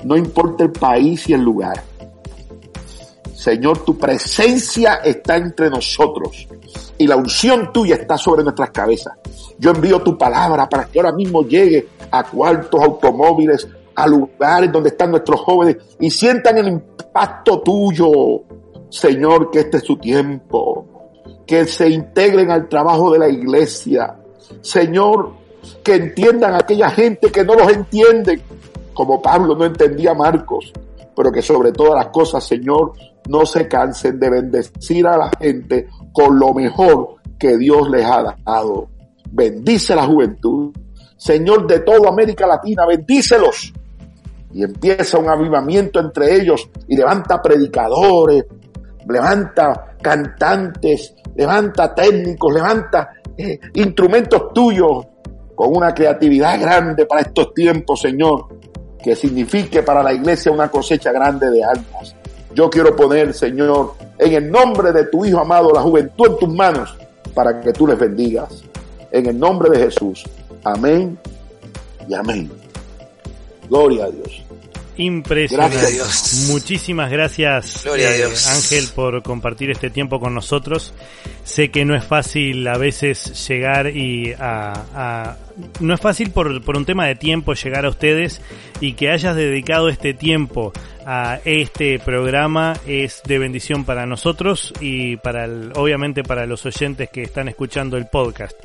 [0.03, 1.83] No importa el país y el lugar.
[3.33, 6.47] Señor, tu presencia está entre nosotros
[6.97, 9.13] y la unción tuya está sobre nuestras cabezas.
[9.59, 14.89] Yo envío tu palabra para que ahora mismo llegue a cuartos, automóviles, a lugares donde
[14.89, 18.43] están nuestros jóvenes y sientan el impacto tuyo.
[18.89, 20.85] Señor, que este es su tiempo.
[21.45, 24.17] Que se integren al trabajo de la iglesia.
[24.61, 25.33] Señor,
[25.83, 28.41] que entiendan a aquella gente que no los entiende,
[28.93, 30.71] como Pablo no entendía a Marcos,
[31.15, 32.93] pero que sobre todas las cosas, Señor,
[33.27, 38.35] no se cansen de bendecir a la gente con lo mejor que Dios les ha
[38.45, 38.89] dado.
[39.31, 40.71] Bendice la juventud.
[41.17, 43.73] Señor de toda América Latina, bendícelos.
[44.55, 48.45] Y empieza un avivamiento entre ellos y levanta predicadores,
[49.05, 55.07] levanta cantantes, levanta técnicos, levanta eh, instrumentos tuyos
[55.53, 58.47] con una creatividad grande para estos tiempos, Señor,
[59.03, 62.15] que signifique para la iglesia una cosecha grande de almas.
[62.53, 66.53] Yo quiero poner, Señor, en el nombre de tu Hijo amado, la juventud en tus
[66.55, 66.97] manos,
[67.33, 68.63] para que tú les bendigas.
[69.11, 70.23] En el nombre de Jesús.
[70.63, 71.19] Amén
[72.07, 72.49] y amén.
[73.67, 74.44] Gloria a Dios.
[74.97, 75.99] Impresionante.
[76.47, 80.93] Muchísimas gracias, eh, Ángel, por compartir este tiempo con nosotros.
[81.43, 85.35] Sé que no es fácil a veces llegar y a,
[85.79, 88.41] no es fácil por, por un tema de tiempo llegar a ustedes
[88.81, 90.73] y que hayas dedicado este tiempo
[91.05, 95.45] a este programa es de bendición para nosotros y para
[95.75, 98.57] obviamente para los oyentes que están escuchando el podcast.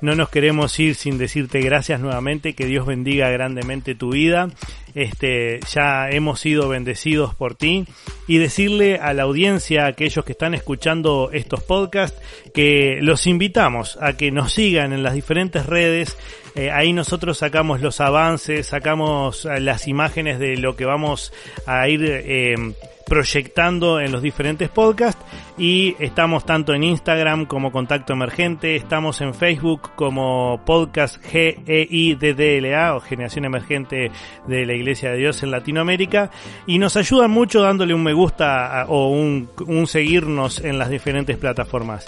[0.00, 4.48] No nos queremos ir sin decirte gracias nuevamente, que Dios bendiga grandemente tu vida.
[4.94, 7.86] Este, ya hemos sido bendecidos por ti
[8.26, 12.20] y decirle a la audiencia, a aquellos que están escuchando estos podcasts,
[12.52, 16.18] que los invitamos a que nos sigan en las diferentes redes
[16.54, 21.32] eh, ahí nosotros sacamos los avances, sacamos eh, las imágenes de lo que vamos
[21.66, 22.74] a ir eh,
[23.12, 25.22] proyectando en los diferentes podcasts
[25.58, 33.00] y estamos tanto en Instagram como Contacto Emergente, estamos en Facebook como Podcast GEIDDLA o
[33.00, 34.10] Generación Emergente
[34.46, 36.30] de la Iglesia de Dios en Latinoamérica
[36.66, 39.50] y nos ayudan mucho dándole un me gusta o un,
[39.86, 42.06] seguirnos en las diferentes plataformas.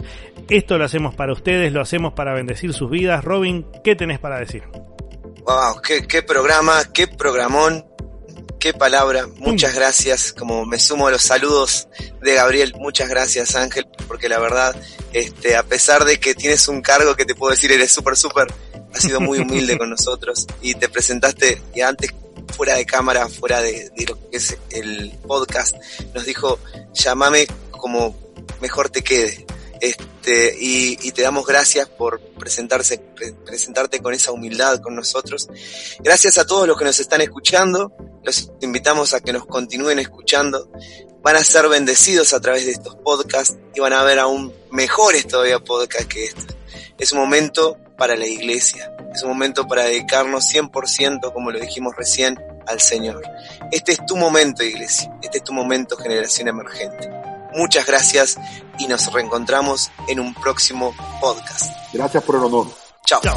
[0.48, 3.22] Esto lo hacemos para ustedes, lo hacemos para bendecir sus vidas.
[3.22, 4.62] Robin, ¿qué tenés para decir?
[5.44, 7.84] Wow, qué, qué programa, qué programón
[8.64, 11.86] qué palabra, muchas gracias, como me sumo a los saludos
[12.22, 14.74] de Gabriel, muchas gracias Ángel, porque la verdad,
[15.12, 18.46] este, a pesar de que tienes un cargo que te puedo decir, eres súper, súper,
[18.90, 22.14] has sido muy humilde con nosotros y te presentaste y antes
[22.56, 25.76] fuera de cámara, fuera de, de lo que es el podcast,
[26.14, 26.58] nos dijo,
[26.94, 28.16] llámame como
[28.62, 29.44] mejor te quede.
[29.84, 35.46] Este, y, te damos gracias por presentarte con esa humildad con nosotros.
[36.00, 37.92] Gracias a todos los que nos están escuchando.
[38.22, 40.70] Los invitamos a que nos continúen escuchando.
[41.20, 45.26] Van a ser bendecidos a través de estos podcasts y van a ver aún mejores
[45.26, 46.46] todavía podcasts que estos.
[46.96, 48.90] Es un momento para la iglesia.
[49.14, 53.22] Es un momento para dedicarnos 100%, como lo dijimos recién, al Señor.
[53.70, 55.14] Este es tu momento, iglesia.
[55.22, 57.33] Este es tu momento, generación emergente.
[57.54, 58.38] Muchas gracias
[58.78, 61.72] y nos reencontramos en un próximo podcast.
[61.92, 62.68] Gracias por el honor.
[63.04, 63.20] Chao.
[63.22, 63.36] Chao.